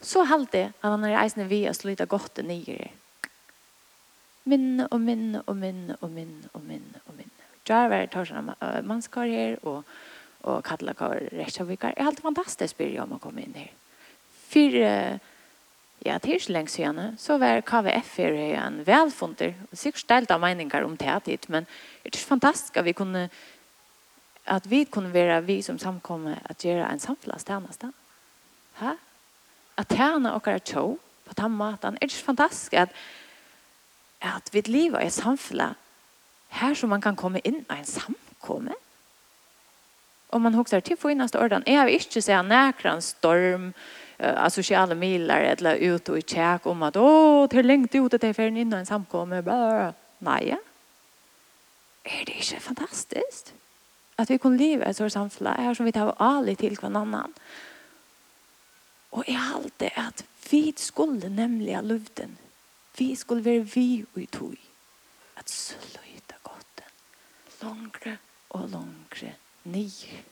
Så 0.00 0.24
halte 0.28 0.52
det 0.52 0.66
at 0.82 0.90
han 0.90 1.04
er 1.04 1.18
eisende 1.22 1.48
vi 1.50 1.64
at 1.68 1.76
sluta 1.76 2.04
godt 2.04 2.38
og 2.38 2.48
nyer. 2.48 2.88
Minne 4.48 4.86
og 4.88 5.00
minne 5.00 5.42
og 5.46 5.56
minne 5.56 5.96
og 6.00 6.10
minne 6.10 6.52
og 6.54 6.62
minne 6.64 7.02
og 7.06 7.16
minne. 7.16 7.34
Jeg 7.68 7.90
var 7.92 8.06
tar 8.08 8.24
sånne 8.24 8.54
mannskar 8.88 9.28
og, 9.28 9.66
og, 9.68 9.96
og 10.48 10.62
kattelakar 10.64 11.20
rettjavikar. 11.36 11.92
er 11.96 12.08
helt 12.08 12.22
fantastisk 12.24 12.78
bryr 12.78 12.94
jeg 12.94 13.02
om 13.02 13.18
å 13.18 13.20
komme 13.20 13.44
inn 13.44 13.58
her. 13.58 13.74
Fyre 14.48 15.18
Ja, 16.06 16.14
det 16.22 16.30
er 16.30 16.38
ikke 16.38 16.52
lenge 16.54 16.70
siden, 16.70 17.16
så 17.18 17.40
var 17.42 17.60
KVF 17.66 18.18
er 18.22 18.36
en 18.62 18.76
velfunder, 18.86 19.56
og 19.66 19.78
sikkert 19.78 20.00
stelt 20.04 20.30
av 20.30 20.40
meninger 20.40 20.84
om 20.86 20.94
det, 20.96 21.48
men 21.48 21.66
det 22.04 22.14
er 22.14 22.22
fantastisk 22.22 22.76
at 22.76 22.84
vi 22.86 22.92
kunne 22.92 23.28
att 24.48 24.66
vi 24.66 24.84
kunne 24.84 25.12
være 25.12 25.40
vi 25.40 25.62
som 25.62 25.78
samkommer 25.78 26.38
att 26.42 26.64
göra 26.64 26.88
en 26.88 27.00
samfällastjänst. 27.00 27.84
Hæ? 28.74 28.96
At 29.76 29.88
tjene 29.88 30.32
och 30.32 30.48
att 30.48 30.64
tro 30.64 30.98
på 31.24 31.34
den 31.34 31.50
maten 31.50 31.98
är 32.00 32.06
det 32.06 32.12
fantastiskt 32.12 32.74
att, 32.74 32.90
att 34.18 34.54
vi 34.54 34.62
lever 34.62 35.00
i 35.00 35.10
samfälla 35.10 35.74
här 36.48 36.74
som 36.74 36.90
man 36.90 37.00
kan 37.00 37.16
komma 37.16 37.38
in 37.38 37.54
i 37.54 37.64
en 37.68 37.84
samkomme. 37.84 38.72
Om 40.30 40.42
man 40.42 40.54
husker 40.54 40.80
till 40.80 40.96
for 40.96 41.10
innan 41.10 41.28
ordan 41.34 41.62
är 41.66 41.86
vi 41.86 41.92
inte 41.92 42.22
säga 42.22 42.42
näkran 42.42 43.02
storm 43.02 43.72
av 44.18 44.48
sociala 44.48 44.94
miler 44.94 45.40
eller 45.40 45.74
ut 45.74 46.08
og 46.08 46.18
i 46.18 46.22
tjekk 46.22 46.66
om 46.66 46.82
att 46.82 46.96
å, 46.96 47.46
til 47.46 47.70
är 47.70 47.96
ut 47.96 48.14
at 48.14 48.22
jeg 48.22 48.38
är 48.38 48.46
inn 48.46 48.56
en 48.56 48.56
innan 48.56 48.78
en 48.78 48.86
samkomme. 48.86 49.42
Bara, 49.42 49.94
nej. 50.18 50.56
Är 52.04 52.24
det 52.24 52.32
inte 52.32 52.60
fantastiskt? 52.60 53.54
At 54.18 54.30
vi 54.30 54.36
kunne 54.36 54.58
leve 54.58 54.86
et 54.86 54.96
sånt 54.96 55.12
samfunn 55.14 55.52
her 55.54 55.74
som 55.74 55.86
vi 55.86 55.94
tar 55.94 56.16
alle 56.18 56.56
til 56.58 56.76
hverandre. 56.76 57.28
Og 59.12 59.24
jeg 59.28 59.40
halte 59.40 59.90
at 59.98 60.24
vi 60.50 60.72
skulle 60.76 61.28
nemlig 61.28 61.76
ha 61.76 61.80
luften. 61.80 62.38
Vi 62.98 63.14
skulle 63.14 63.44
være 63.44 63.68
vi 63.74 64.04
og 64.14 64.22
i 64.22 64.26
tog. 64.26 64.56
At 65.36 65.50
sløyta 65.50 66.34
godt. 66.42 66.82
Langre 67.62 68.16
og 68.50 68.68
langre 68.68 69.32
nye. 69.64 70.24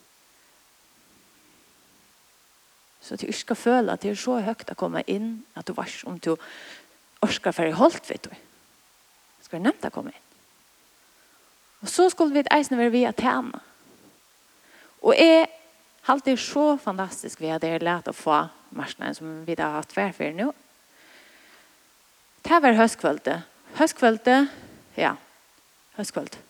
Så 3.01 3.14
at 3.14 3.20
du 3.20 3.27
ikke 3.27 3.38
skal 3.38 3.57
føle 3.57 3.92
at 3.92 4.03
det 4.03 4.11
er 4.11 4.18
så 4.18 4.40
høyt 4.42 4.70
å 4.70 4.79
komme 4.79 5.05
inn 5.07 5.44
at 5.55 5.68
du 5.68 5.77
vars 5.77 6.01
om 6.05 6.18
du 6.18 6.33
orsker 7.22 7.55
for 7.55 7.70
å 7.70 7.79
holde, 7.79 8.03
vet 8.09 8.27
du. 8.27 8.33
Det 8.35 9.46
skal 9.46 9.61
være 9.61 9.68
nevnt 9.68 9.87
å 9.87 9.94
komme 9.94 10.11
inn. 10.11 10.25
Og 11.87 11.92
så 11.92 12.09
skulle 12.11 12.35
vi 12.35 12.49
eisne 12.51 12.81
være 12.81 12.94
vi 12.94 13.05
å 13.07 13.14
tjene. 13.14 13.62
Og 15.07 15.14
jeg 15.14 15.47
har 16.07 16.23
det 16.25 16.38
så 16.42 16.77
fantastisk 16.83 17.40
ved 17.40 17.55
at 17.55 17.62
det 17.62 17.71
er 17.77 17.85
lett 17.87 18.09
å 18.11 18.14
få 18.14 18.40
marsjene 18.75 19.12
som 19.14 19.42
vi 19.47 19.55
har 19.59 19.79
hatt 19.79 19.95
hver 19.95 20.12
for 20.14 20.35
nå. 20.35 20.51
Det 22.47 22.59
var 22.62 22.79
høstkvølte. 22.79 23.40
Høstkvølte, 23.79 24.37
ja, 24.99 25.16
høstkvølte. 25.97 26.42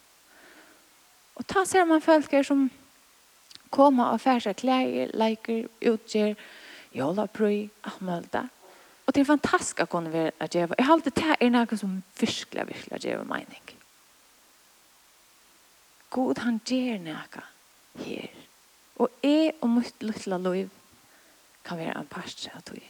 Og 1.37 1.45
da 1.53 1.65
ser 1.69 1.85
man 1.89 2.05
folk 2.05 2.33
som 2.47 2.69
kommer 3.73 4.13
og 4.15 4.21
færre 4.21 4.55
klær, 4.57 5.11
leker, 5.17 5.67
utgjør, 5.85 6.37
jola, 6.97 7.27
prøy, 7.27 7.67
ahmølda. 7.85 8.47
Og 9.07 9.15
det 9.15 9.23
er 9.23 9.29
fantastisk 9.29 9.85
å 9.85 9.91
kunne 9.91 10.13
være 10.13 10.33
at 10.43 10.55
jeg 10.55 10.69
var. 10.71 10.79
Jeg 10.79 10.89
har 10.89 10.97
alltid 10.97 11.19
det 11.19 11.37
er 11.37 11.53
noe 11.53 11.79
som 11.79 11.99
virkelig, 12.21 12.69
virkelig 12.73 13.05
gjør 13.05 13.29
mening. 13.29 13.77
God 16.11 16.41
han 16.45 16.59
gjør 16.65 17.05
noe 17.05 17.45
her. 18.07 18.36
Og 18.97 19.11
jeg 19.23 19.53
og 19.61 19.71
mitt 19.71 20.03
lilla 20.03 20.39
liv 20.41 20.71
kan 21.67 21.79
være 21.79 21.99
en 22.01 22.09
parst 22.11 22.49
av 22.55 22.63
tog. 22.65 22.83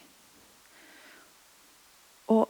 Og 2.31 2.49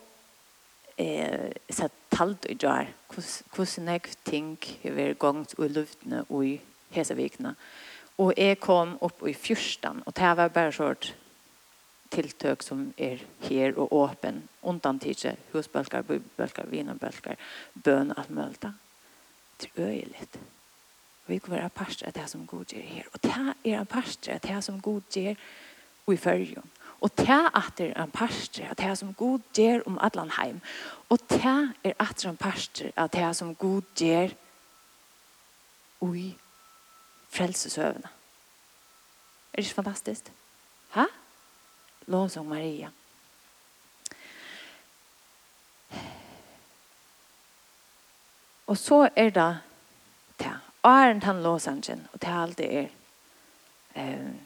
eh, 0.98 1.54
så 1.70 1.90
talt 2.14 2.48
og 2.50 2.64
gjør 2.64 2.90
hvordan 3.14 3.92
jeg 3.94 4.16
ting 4.26 4.56
har 4.84 4.98
vært 4.98 5.20
gongt 5.22 5.56
i 5.58 5.70
luftene 5.70 6.24
og 6.30 6.46
i 6.46 6.58
hesevikene. 6.96 7.56
Og 8.18 8.34
jeg 8.38 8.60
kom 8.60 8.96
opp 9.06 9.22
i 9.30 9.36
fyrstan, 9.38 10.02
og 10.06 10.16
det 10.18 10.34
var 10.40 10.54
bare 10.54 10.74
sånn 10.74 11.10
tiltøk 12.14 12.64
som 12.66 12.88
er 12.98 13.22
her 13.46 13.78
og 13.78 13.94
åpen, 13.94 14.42
undan 14.66 15.00
tidse, 15.00 15.36
husbølger, 15.52 16.06
bøybølger, 16.08 16.70
vinerbølger, 16.72 17.38
bøn, 17.84 18.14
og 18.14 18.22
alt 18.24 18.34
mulig. 18.34 18.72
Det 19.62 19.70
er 19.76 19.90
øyelig. 19.90 20.30
Det 20.34 20.42
Vi 21.28 21.38
kan 21.38 21.54
være 21.54 21.70
pastor 21.70 22.08
av 22.08 22.14
det 22.14 22.30
som 22.30 22.48
god 22.48 22.66
gjør 22.66 22.82
her. 22.82 23.08
Og 23.14 23.24
det 23.24 23.34
er 23.66 23.80
en 23.80 23.86
pastor 23.86 24.34
av 24.34 24.40
det 24.40 24.64
som 24.64 24.82
god 24.82 25.02
gjør 25.12 25.36
i 26.12 26.18
følgen. 26.18 26.72
Og 27.02 27.12
det 27.18 27.30
er 27.30 27.94
en 28.02 28.12
pastor 28.12 28.66
av 28.70 28.76
det 28.80 28.98
som 28.98 29.14
god 29.14 29.40
gjør 29.54 29.84
om 29.86 30.00
Adlan 30.02 30.32
heim. 30.40 30.62
Og 31.10 31.20
det 31.30 31.74
er 31.84 31.94
atter 32.00 32.30
en 32.30 32.38
pastor 32.38 32.92
av 32.98 33.10
det 33.14 33.36
som 33.36 33.56
god 33.56 33.82
gjør 34.00 34.34
i 36.16 36.36
frelsesøvende. 37.30 38.08
Er 39.54 39.62
det 39.62 39.66
ikke 39.66 39.76
fantastisk? 39.76 40.32
Hæ? 40.94 41.06
Lovsang 42.08 42.48
Maria. 42.50 42.90
Og 48.68 48.78
så 48.78 49.10
er 49.16 49.30
det 49.30 49.60
Arent 50.84 51.24
han 51.24 51.44
låsangen, 51.44 52.08
og 52.14 52.22
det 52.22 52.30
er 52.30 52.42
alt 52.42 52.58
det 52.58 52.68
er. 52.78 52.88
Um, 53.96 54.40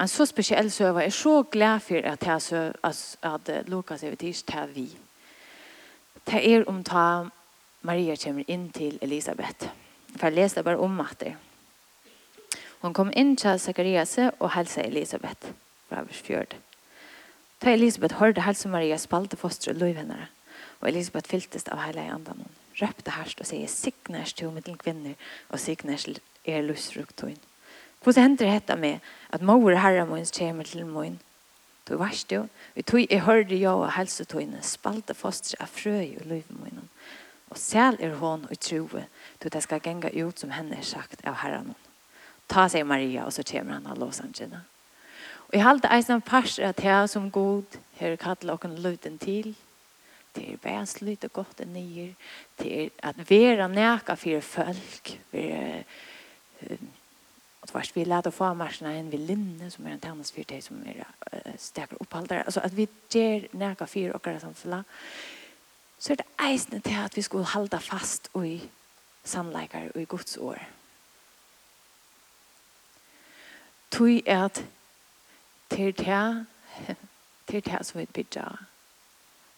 en 0.00 0.08
så 0.08 0.26
spesiell 0.26 0.70
søver, 0.70 1.00
er 1.00 1.10
så 1.10 1.42
glad 1.42 1.80
for 1.80 1.94
at, 1.94 2.26
jeg 2.26 2.42
så, 2.42 2.72
at, 2.84 3.16
at 3.22 3.68
Lukas 3.68 4.02
er 4.02 4.10
vidt 4.10 4.44
til 4.46 4.74
vi. 4.74 4.88
Det 6.26 6.54
er 6.54 6.64
om 6.68 6.84
ta 6.84 7.28
Maria 7.82 8.16
kommer 8.16 8.44
inn 8.48 8.70
til 8.70 8.98
Elisabeth. 9.02 9.68
For 10.16 10.26
jeg 10.26 10.34
leste 10.34 10.62
bare 10.62 10.78
om 10.78 11.00
at 11.00 11.20
det. 11.20 11.36
Hon 12.80 12.94
kom 12.94 13.12
inn 13.16 13.36
til 13.36 13.60
Zacharias 13.60 14.18
og 14.38 14.50
helse 14.54 14.82
Elisabeth 14.82 15.52
fra 15.88 16.02
vers 16.02 16.22
4. 16.26 16.44
Da 17.60 17.72
Elisabeth 17.72 18.14
hørte 18.14 18.40
hälsa 18.40 18.68
Maria 18.68 18.96
spalte 18.96 19.36
foster 19.36 19.72
og 19.72 19.78
lov 19.78 19.94
henne, 19.94 20.28
og 20.80 20.88
Elisabeth 20.88 21.28
fylltes 21.28 21.68
av 21.68 21.82
hele 21.84 22.00
andan 22.00 22.40
henne 22.40 22.56
røpte 22.82 23.14
herst 23.14 23.40
og 23.40 23.48
sier 23.48 23.70
signers 23.70 24.32
til 24.36 24.52
mitt 24.54 24.68
kvinner 24.80 25.16
og 25.50 25.60
signers 25.60 26.06
er 26.44 26.62
lustfruktoin. 26.64 27.38
Hvordan 28.02 28.22
hender 28.22 28.48
dette 28.48 28.76
med 28.76 28.98
at 29.30 29.42
mor 29.42 29.74
herre 29.76 30.06
min 30.06 30.26
kommer 30.38 30.64
til 30.64 30.86
min? 30.86 31.20
Du 31.88 31.96
varst 31.96 32.32
jo, 32.32 32.46
vi 32.74 32.82
tog 32.82 33.00
i 33.00 33.18
hørde 33.18 33.56
jo 33.56 33.80
og 33.82 33.92
helsetøyene 33.92 34.62
spalte 34.62 35.14
foster 35.14 35.60
av 35.60 35.68
frø 35.68 35.98
i 36.00 36.16
livet 36.24 36.56
min. 36.62 36.88
Og 37.50 37.58
selv 37.58 38.00
er 38.00 38.14
hon 38.14 38.46
og 38.50 38.60
troe 38.60 39.06
til 39.40 39.52
det 39.52 39.62
skal 39.62 39.80
genga 39.80 40.10
ut 40.24 40.40
som 40.40 40.50
henne 40.50 40.78
er 40.78 40.86
sagt 40.86 41.24
av 41.26 41.40
herren. 41.42 41.74
Ta 42.48 42.68
seg 42.68 42.86
Maria 42.86 43.26
og 43.26 43.32
så 43.32 43.42
kommer 43.42 43.78
han 43.78 43.86
av 43.90 43.98
låsangene. 43.98 44.62
Og 45.48 45.56
jeg 45.58 45.66
halte 45.66 45.90
eisen 45.90 46.14
av 46.14 46.22
parser 46.22 46.68
at 46.68 46.84
jeg 46.84 47.08
som 47.10 47.30
god 47.30 47.80
her 47.98 48.16
kattel 48.16 48.50
og 48.54 48.64
løyden 48.64 49.18
til– 49.18 49.54
det 50.34 50.46
er 50.52 50.62
bare 50.62 50.86
lite 51.04 51.28
gott 51.28 51.46
godt 51.50 51.60
enn 51.64 51.72
nyer, 51.74 52.14
til 52.58 52.90
at 53.02 53.18
vera 53.30 53.68
näka 53.68 54.14
for 54.14 54.40
folk, 54.40 55.18
vi 55.32 55.50
att 57.62 57.68
og 57.70 57.74
vars 57.74 57.90
vi 57.94 58.04
lærte 58.04 58.30
å 58.30 58.34
få 58.34 58.54
marsjene 58.56 58.94
inn 58.98 59.10
ved 59.12 59.26
Linne, 59.28 59.68
som 59.70 59.86
er 59.86 59.92
en 59.94 60.00
tennis 60.00 60.32
for 60.32 60.48
deg 60.48 60.62
som 60.64 60.80
er 60.88 61.04
stekker 61.60 62.00
oppholdere. 62.00 62.44
Altså 62.48 62.62
at 62.64 62.76
vi 62.76 62.88
gjør 63.12 63.48
nækka 63.52 63.86
for 63.86 64.16
dere 64.24 64.40
samfunnet, 64.40 64.84
så 66.00 66.12
er 66.12 66.22
det 66.22 66.26
eisende 66.40 66.80
til 66.80 66.96
at 66.96 67.16
vi 67.16 67.22
skulle 67.22 67.50
halda 67.52 67.78
fast 67.84 68.30
i 68.40 68.56
sannleikere 69.24 69.92
og 69.94 70.00
i 70.00 70.08
Guds 70.08 70.36
år. 70.36 70.62
Tui 73.90 74.22
er 74.24 74.44
at 74.44 74.64
til 75.70 75.92
det, 75.98 76.46
til 77.50 77.64
det 77.64 77.86
som 77.86 78.00
vi 78.00 78.06
bidrar, 78.06 78.64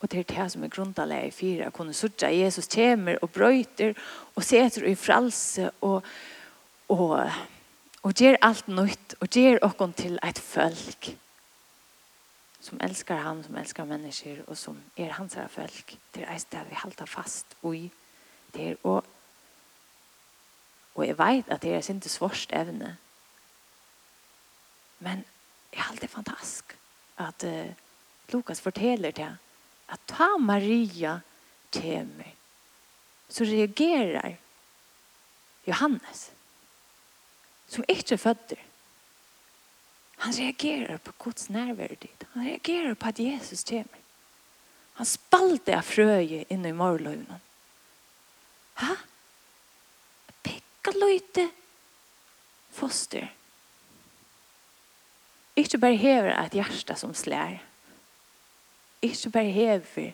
Og 0.02 0.10
det 0.10 0.20
er 0.20 0.30
det 0.34 0.50
som 0.52 0.64
er 0.66 0.72
grunntalega 0.72 1.28
i 1.28 1.34
fyra, 1.34 1.70
kunne 1.70 1.94
sørge 1.94 2.32
Jesus 2.34 2.66
kommer 2.66 3.20
og 3.22 3.30
brøyter 3.30 3.94
og 4.34 4.44
seter 4.44 4.88
i 4.90 4.94
fralse 4.98 5.70
og, 5.80 6.02
og, 6.88 7.30
og 8.02 8.14
gjør 8.18 8.40
alt 8.42 8.68
nytt 8.68 9.14
og 9.20 9.30
gjør 9.30 9.62
okkon 9.62 9.94
til 9.94 10.18
et 10.26 10.38
folk 10.42 11.12
som 12.62 12.78
elskar 12.82 13.22
han, 13.22 13.44
som 13.46 13.56
elskar 13.58 13.86
mennesker 13.86 14.42
og 14.46 14.56
som 14.58 14.78
er 14.96 15.14
hans 15.18 15.34
her 15.34 15.48
folk. 15.50 15.94
Det 16.14 16.22
er 16.22 16.32
det 16.32 16.42
sted 16.44 16.68
vi 16.68 16.78
halter 16.82 17.06
fast 17.06 17.56
i 17.62 17.90
det 18.54 18.68
er 18.68 18.76
og 18.82 19.04
og 20.94 21.06
jeg 21.06 21.16
vet 21.18 21.48
at 21.48 21.62
det 21.62 21.74
er 21.74 21.80
sin 21.80 22.02
svårst 22.02 22.52
evne 22.52 22.96
men 24.98 25.24
jeg 25.72 25.80
er 25.80 25.90
alltid 25.90 26.08
fantastisk 26.08 26.76
at 27.18 27.44
uh, 27.44 27.72
Lukas 28.32 28.60
forteller 28.60 29.10
det 29.10 29.30
att 29.92 30.06
ta 30.06 30.38
Maria 30.38 31.20
till 31.70 32.04
mig 32.04 32.36
så 33.28 33.44
reagerar 33.44 34.36
Johannes 35.64 36.30
som 37.66 37.84
ikke 37.88 38.14
er 38.14 38.20
fødder. 38.20 38.60
Han 40.16 40.32
reagerar 40.32 40.96
på 40.96 41.12
Guds 41.18 41.48
nærvær 41.50 41.94
dit. 42.00 42.24
Han 42.32 42.46
reagerar 42.46 42.94
på 42.94 43.08
at 43.08 43.20
Jesus 43.20 43.64
till 43.64 43.84
mig. 43.90 44.00
Han 44.92 45.06
spalte 45.06 45.76
av 45.76 45.84
frøye 45.84 46.44
inne 46.48 46.68
i 46.68 46.76
morgonlöjnen. 46.76 47.40
Ha? 48.80 48.96
Pekka 50.42 50.92
løyte 50.96 51.48
foster. 52.72 53.28
Ikke 55.56 55.80
bare 55.80 56.00
hever 56.00 56.32
et 56.36 56.56
hjerte 56.56 56.96
som 56.96 57.12
slær, 57.16 57.60
Ikke 59.02 59.30
bare 59.30 59.50
hever 59.50 60.12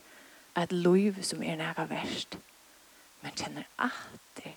at 0.56 0.72
liv 0.72 1.22
som 1.22 1.42
er 1.42 1.56
nære 1.56 1.88
verst, 1.90 2.38
men 3.22 3.32
kjenner 3.36 3.68
alltid 3.78 4.52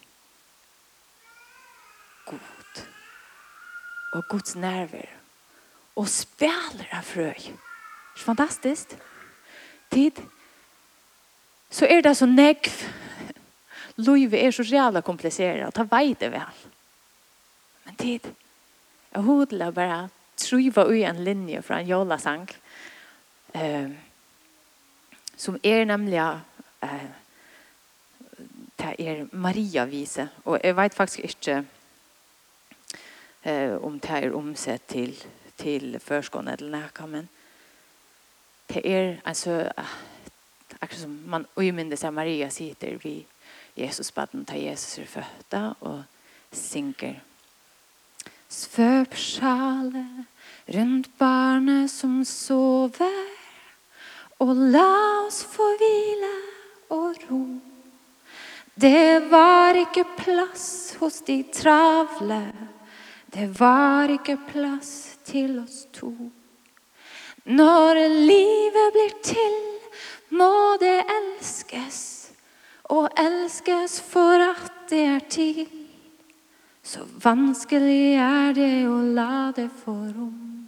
god. 2.26 2.84
Og 4.14 4.24
Guds 4.30 4.56
nerver. 4.56 5.08
Og 5.96 6.08
spiller 6.08 6.88
av 6.92 7.04
frøy. 7.04 7.52
Det 7.52 8.20
er 8.20 8.26
fantastisk. 8.26 8.96
Tid. 9.92 10.22
Så 11.70 11.86
er 11.86 12.02
det 12.02 12.16
så 12.18 12.26
negv. 12.26 12.72
Livet 13.96 14.46
er 14.46 14.52
så 14.52 14.64
jævla 14.64 15.02
og 15.68 15.74
Ta 15.74 15.84
vei 15.84 16.16
det 16.20 16.32
vel. 16.32 16.64
Men 17.86 17.96
tid. 17.96 18.32
Jeg 19.14 19.22
hodler 19.22 19.72
bare 19.72 20.10
tryva 20.38 20.86
ui 20.88 21.04
en 21.04 21.24
linje 21.24 21.62
fra 21.62 21.80
en 21.80 21.88
jåla 21.88 22.18
sang. 22.18 22.50
Um, 23.54 23.98
som 25.42 25.58
er 25.64 25.86
nemlig 25.90 26.22
eh, 26.22 27.10
det 28.82 28.96
er 29.00 29.28
Maria 29.32 29.86
vise 29.90 30.30
og 30.46 30.60
jeg 30.64 30.78
vet 30.78 30.94
faktisk 30.94 31.20
ikke 31.20 31.64
eh, 33.44 33.78
om 33.82 34.00
det 34.00 34.24
er 34.24 34.36
omsett 34.38 34.88
til 34.88 35.16
til 35.62 36.00
förskån 36.00 36.48
eller 36.48 36.70
nækka, 36.70 37.06
men 37.06 37.28
det 38.68 38.88
är 38.88 39.22
alltså 39.24 39.72
akkurat 40.80 41.02
som 41.02 41.24
man 41.26 41.46
ojminde 41.56 41.98
seg 41.98 42.14
Maria 42.14 42.50
sitter 42.50 42.98
vid 43.04 43.24
Jesus 43.76 44.12
baden 44.12 44.46
ta 44.46 44.56
Jesus 44.56 45.00
er 45.00 45.06
fötta 45.06 45.76
och 45.80 46.02
synker 46.52 47.22
Svöp 48.48 49.16
sjale 49.16 50.26
runt 50.66 51.18
barnet 51.18 51.92
som 51.92 52.26
sover. 52.26 53.41
Og 54.42 54.56
la 54.74 54.92
oss 55.28 55.44
få 55.46 55.68
hvile 55.78 56.32
og 56.96 57.26
ro. 57.30 57.42
Det 58.82 59.30
var 59.30 59.78
ikke 59.78 60.06
plass 60.18 60.96
hos 61.00 61.22
de 61.28 61.44
travle. 61.54 62.44
Det 63.32 63.48
var 63.60 64.10
ikke 64.10 64.40
plass 64.50 65.20
til 65.28 65.60
oss 65.62 65.86
to. 65.94 66.12
Når 67.46 68.02
livet 68.26 68.96
blir 68.96 69.14
til, 69.24 69.60
må 70.34 70.78
det 70.82 71.00
elskes. 71.06 72.02
Og 72.92 73.08
elskes 73.18 74.02
for 74.02 74.42
at 74.42 74.90
det 74.90 75.06
er 75.06 75.24
til. 75.30 75.64
Så 76.84 77.06
vanskelig 77.24 78.18
er 78.18 78.54
det 78.58 78.76
å 78.90 78.98
la 79.16 79.52
det 79.56 79.70
få 79.84 79.96
rom, 80.12 80.68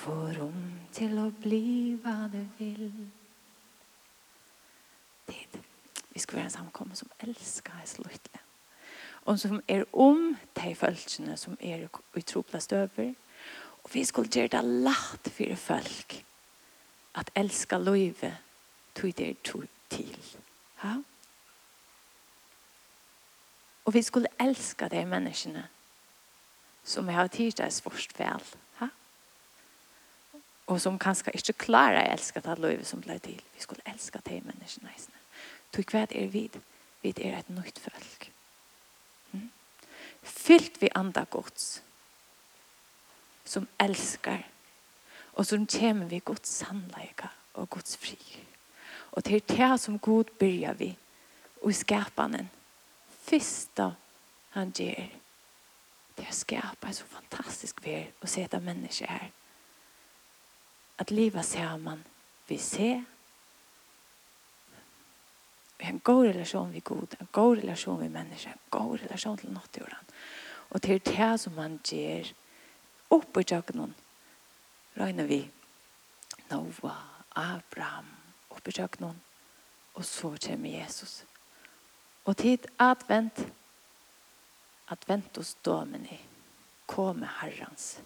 få 0.00 0.16
rom 0.38 0.79
til 0.92 1.18
å 1.18 1.30
bli 1.42 1.96
hva 2.02 2.28
du 2.32 2.40
vil. 2.58 2.90
Tid. 5.30 5.58
Vi 6.10 6.20
ska 6.20 6.36
vara 6.36 6.44
en 6.44 6.50
samkomma 6.50 6.94
som 6.94 7.08
älskar 7.18 7.82
slutligen. 7.84 8.46
Och 9.22 9.40
som 9.40 9.62
är 9.66 9.86
om 9.90 10.36
de 10.52 10.74
følelsene 10.74 11.36
som 11.36 11.56
är 11.60 11.88
i 12.14 12.22
tropla 12.22 12.60
över. 12.70 13.14
Och 13.82 13.94
vi 13.96 14.04
ska 14.04 14.24
gjøre 14.24 14.48
det 14.48 14.62
lagt 14.62 15.28
for 15.28 15.56
folk 15.56 16.24
att 17.12 17.30
älska 17.34 17.78
løyve 17.78 18.36
tog 18.92 19.14
det 19.14 19.42
tog 19.42 19.66
till. 19.88 20.16
Ja? 20.82 21.02
Och 23.84 23.94
vi 23.94 24.02
skulle 24.02 24.28
älska 24.38 24.88
de 24.88 25.06
människorna 25.06 25.62
som 26.82 27.08
har 27.08 27.28
tidigt 27.28 27.80
först 27.80 28.20
vel. 28.20 28.26
Ja 28.26 28.69
och 30.70 30.82
som 30.82 30.98
kanske 30.98 31.30
ikke 31.34 31.52
klarer 31.52 32.04
att 32.04 32.12
elske 32.12 32.40
det 32.40 32.58
løyve 32.58 32.84
som 32.84 33.00
ble 33.00 33.18
till. 33.18 33.42
Vi 33.54 33.60
skulle 33.60 33.82
älska 33.84 34.20
de 34.24 34.40
menneskene. 34.40 34.90
i 35.78 35.82
hva 35.82 36.06
er 36.10 36.28
vid. 36.28 36.60
Vid 37.02 37.18
er 37.18 37.38
ett 37.38 37.48
nytt 37.48 37.78
folk. 37.78 38.32
Mm. 39.32 39.50
Fylt 40.22 40.82
vi 40.82 40.88
andre 40.94 41.26
gods 41.30 41.82
som 43.44 43.66
älskar 43.78 44.46
och 45.34 45.46
som 45.46 45.66
kommer 45.66 46.06
vi 46.06 46.18
gods 46.18 46.50
sannleika 46.50 47.30
och 47.52 47.70
Guds 47.70 47.96
fri. 47.96 48.18
Och 49.12 49.24
til 49.24 49.42
det 49.48 49.80
som 49.80 49.98
god 49.98 50.24
börjar 50.38 50.74
vi 50.74 50.96
og 51.62 51.70
i 51.70 51.72
skapanen. 51.72 52.50
Han 54.50 54.70
ger 54.70 55.10
det 56.16 56.26
är 56.26 56.32
skapa 56.32 56.92
så 56.92 57.04
fantastisk 57.04 57.86
värld 57.86 58.12
och 58.20 58.28
sätta 58.28 58.60
människor 58.60 59.06
här 59.06 59.30
at 61.00 61.10
livet 61.10 61.44
sammen 61.44 62.04
vi 62.48 62.58
ser. 62.58 63.04
Vi 65.78 65.84
har 65.84 65.92
en 65.92 66.00
god 66.04 66.26
relasjon 66.26 66.72
vi 66.72 66.80
god, 66.80 67.14
en 67.20 67.28
god 67.32 67.56
relasjon 67.58 68.00
vi 68.02 68.08
mennesker, 68.08 68.52
en 68.52 68.70
god 68.70 68.98
relasjon 69.00 69.38
til 69.38 69.52
nattjorden. 69.52 70.12
Og 70.70 70.82
til 70.82 71.00
det 71.04 71.30
som 71.40 71.56
man 71.56 71.78
gjør 71.84 72.28
opp 73.16 73.40
i 73.40 73.46
tjøkkenen, 73.48 73.94
regner 75.00 75.26
vi 75.26 75.40
Noah, 76.50 77.00
Abraham, 77.34 78.12
opp 78.50 78.68
i 78.68 78.76
tjøkkenen, 78.76 79.16
og 79.94 80.04
så 80.04 80.34
kommer 80.36 80.68
Jesus. 80.68 81.24
Og 82.24 82.36
tid 82.36 82.68
advent, 82.78 83.40
adventus 84.88 85.56
domini, 85.64 86.20
komme 86.86 87.26
herrens. 87.40 88.00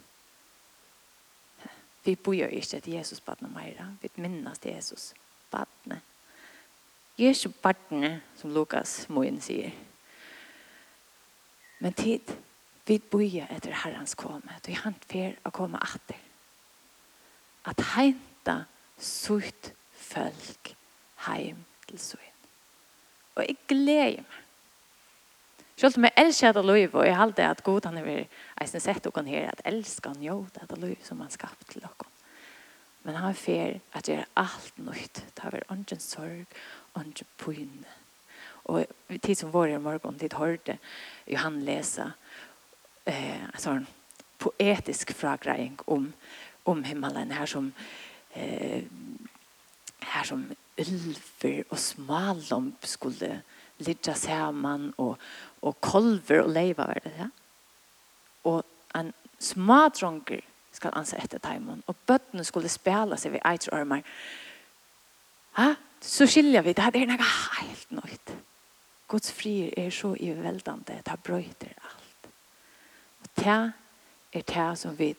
Vi 2.05 2.15
bor 2.17 2.33
ikke 2.33 2.81
til 2.81 2.93
Jesus 2.93 3.21
badne 3.21 3.49
meira. 3.49 3.87
Vi 4.03 4.11
minnes 4.17 4.59
til 4.59 4.75
Jesus 4.75 5.15
badne. 5.51 6.01
Jesus 7.19 7.53
badne, 7.63 8.23
som 8.37 8.51
Lukas 8.51 9.09
Moen 9.09 9.41
sier. 9.41 9.71
Men 11.81 11.93
tid, 11.93 12.35
vi 12.87 12.99
bor 12.99 13.23
etter 13.25 13.73
Herrens 13.85 14.15
komme. 14.15 14.61
Du 14.67 14.73
er 14.73 14.83
han 14.85 14.97
fer 15.09 15.39
å 15.45 15.53
komme 15.55 15.81
atter. 15.81 16.21
At 17.65 17.81
heinta 17.95 18.65
sutt 19.01 19.73
folk 19.97 20.75
heim 21.27 21.65
til 21.89 21.99
søgn. 21.99 22.49
Og 23.35 23.47
jeg 23.49 23.57
gleder 23.69 24.23
meg 24.23 24.44
Selv 25.77 25.99
om 25.99 26.07
jeg 26.07 26.15
elsker 26.23 26.53
dette 26.53 26.67
livet, 26.67 26.95
og 26.95 27.07
jeg 27.07 27.19
halte 27.19 27.47
at 27.51 27.63
god 27.67 27.89
han 27.89 27.99
er 27.99 28.27
eisen 28.63 28.83
sett 28.83 29.03
dere 29.05 29.25
her, 29.27 29.51
at 29.51 29.65
elsker 29.67 30.15
han 30.15 30.23
jo 30.23 30.37
dette 30.55 30.79
livet 30.79 31.07
som 31.07 31.21
han 31.21 31.33
skapt 31.35 31.67
til 31.73 31.83
dere. 31.83 32.11
Men 33.05 33.19
han 33.21 33.35
fer 33.37 33.81
at 33.93 34.09
gjøre 34.09 34.29
alt 34.41 34.79
nytt. 34.81 35.25
Det 35.35 35.45
har 35.45 35.53
vært 35.53 35.73
ånden 35.75 36.01
sorg, 36.01 36.55
ånden 36.97 37.29
pyn. 37.43 37.85
Og 38.65 38.87
tid 39.21 39.37
som 39.37 39.53
vår 39.53 39.75
i 39.75 39.83
morgen, 39.83 40.17
tid 40.19 40.39
hørte 40.39 40.79
Johan 41.29 41.59
lese 41.67 42.07
eh, 43.05 43.45
en 43.45 43.61
sånn 43.61 43.85
poetisk 44.41 45.13
fragreiing 45.17 45.77
om, 45.91 46.09
om 46.65 46.81
himmelen 46.87 47.35
her 47.37 47.51
som 47.51 47.75
eh, 48.33 48.87
her 50.05 50.25
som 50.29 50.47
ulver 50.79 51.63
og 51.69 51.79
smalomp 51.79 52.87
skulle 52.89 53.43
ligga 53.83 54.15
saman 54.15 54.93
og, 54.99 55.19
og 55.63 55.81
kolver 55.81 56.45
og 56.45 56.51
leiva 56.55 56.87
var 56.87 57.01
det 57.05 57.13
ja? 57.19 57.29
og 58.45 58.63
en 58.95 59.13
smadronger 59.41 60.45
skal 60.75 60.95
ansa 60.95 61.19
etter 61.23 61.43
timon 61.43 61.83
og 61.87 61.97
bøttene 62.07 62.45
skulle 62.47 62.71
spela 62.71 63.19
seg 63.19 63.35
ved 63.35 63.47
eitre 63.47 63.75
armar 63.75 64.05
ha? 65.59 65.75
så 66.01 66.27
skilja 66.27 66.63
vi 66.63 66.75
det 66.77 66.91
er 66.95 67.09
noe 67.11 67.31
helt 67.61 67.95
nøyt 67.95 68.37
Guds 69.09 69.33
frier 69.33 69.75
er 69.79 69.91
så 69.95 70.15
iveldande 70.15 71.01
det 71.05 71.23
brøyter 71.27 71.75
alt 71.91 72.31
og 73.25 73.33
det 73.41 73.59
er 74.35 74.47
det 74.55 74.69
som 74.79 74.99
vi 74.99 75.15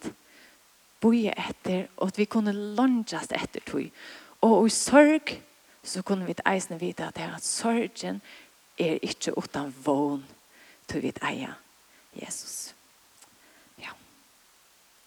boje 1.01 1.33
etter 1.35 1.89
og 1.97 2.07
at 2.07 2.17
vi 2.17 2.25
kunne 2.25 2.55
lunjast 2.55 3.35
etter 3.35 3.63
tog 3.67 3.91
og 4.45 4.67
i 4.67 4.73
sorg 4.73 5.35
så 5.85 6.01
kunne 6.01 6.25
vi 6.25 6.33
eisne 6.49 6.79
vite 6.81 7.05
at 7.05 7.15
det 7.15 7.23
er 7.23 7.35
at 7.35 7.45
sorgen 7.45 8.21
er 8.21 8.44
er 8.77 8.99
ikke 9.01 9.37
utan 9.37 9.75
vån 9.85 10.25
til 10.87 11.01
vi 11.01 11.13
eier 11.21 11.53
Jesus. 12.15 12.75
Ja. 13.79 13.91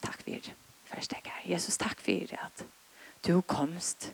Takk 0.02 0.22
for 0.22 0.30
det. 0.30 0.54
Første 0.88 1.16
jeg 1.24 1.52
Jesus, 1.52 1.76
takk 1.76 2.00
for 2.00 2.12
det 2.30 2.38
at 2.42 2.64
du 3.26 3.40
komst. 3.40 4.12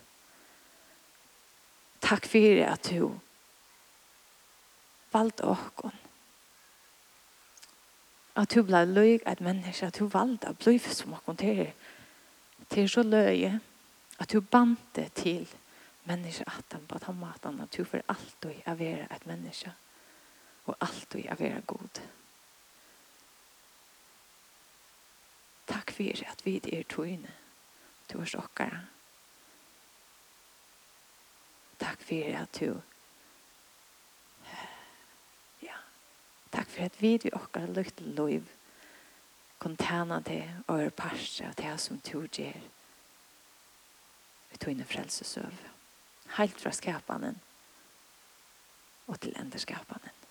Takk 2.02 2.26
for 2.26 2.38
det 2.38 2.66
at 2.66 2.90
du 2.90 3.14
valgte 5.12 5.46
åkken. 5.46 5.92
At 8.36 8.54
du 8.54 8.64
ble 8.66 8.82
løg 8.90 9.22
et 9.30 9.40
menneske, 9.40 9.86
at 9.86 9.98
du 9.98 10.08
valgte 10.10 10.50
å 10.50 10.58
bli 10.58 10.78
som 10.82 11.14
åkken 11.14 11.38
til. 11.38 11.68
Til 12.70 12.88
så 12.90 13.02
løg 13.06 13.60
at 14.18 14.32
du 14.32 14.40
bante 14.40 15.08
til 15.14 15.46
menneske 16.04 16.44
han 16.72 16.86
på 16.86 16.98
at 16.98 17.04
han 17.08 17.18
mat 17.20 17.44
han 17.44 17.68
for 17.84 18.02
alt 18.08 18.48
og 18.48 18.66
å 18.66 18.74
være 18.78 19.08
et 19.10 19.26
menneske 19.26 19.72
og 20.64 20.76
alltid 20.80 21.28
å 21.32 21.36
være 21.38 21.60
god. 21.68 22.00
Takk 25.68 25.92
for 25.96 26.24
at 26.28 26.44
vi 26.44 26.56
er 26.72 26.84
tøyne 26.88 27.32
til 28.08 28.20
oss 28.20 28.34
okkara. 28.36 28.80
Takk 31.80 32.04
for 32.04 32.36
at 32.40 32.60
du 32.60 32.80
ja, 35.64 35.78
takk 36.52 36.68
for 36.68 36.86
at 36.86 37.00
vi 37.00 37.14
er 37.16 37.36
okkara 37.36 37.72
lukt 37.72 38.00
loiv 38.00 38.48
kontana 39.58 40.20
til 40.24 40.44
og 40.66 40.80
er 40.80 40.90
av 41.48 41.54
det 41.60 41.76
som 41.80 42.00
du 42.04 42.26
gjør 42.28 42.60
i 44.52 44.60
tøyne 44.60 44.84
frelsesøve 44.84 45.73
helt 46.38 46.60
fra 46.60 46.72
skapanen 46.74 47.40
og 49.06 49.20
til 49.20 49.34
enderskapanen. 49.40 50.23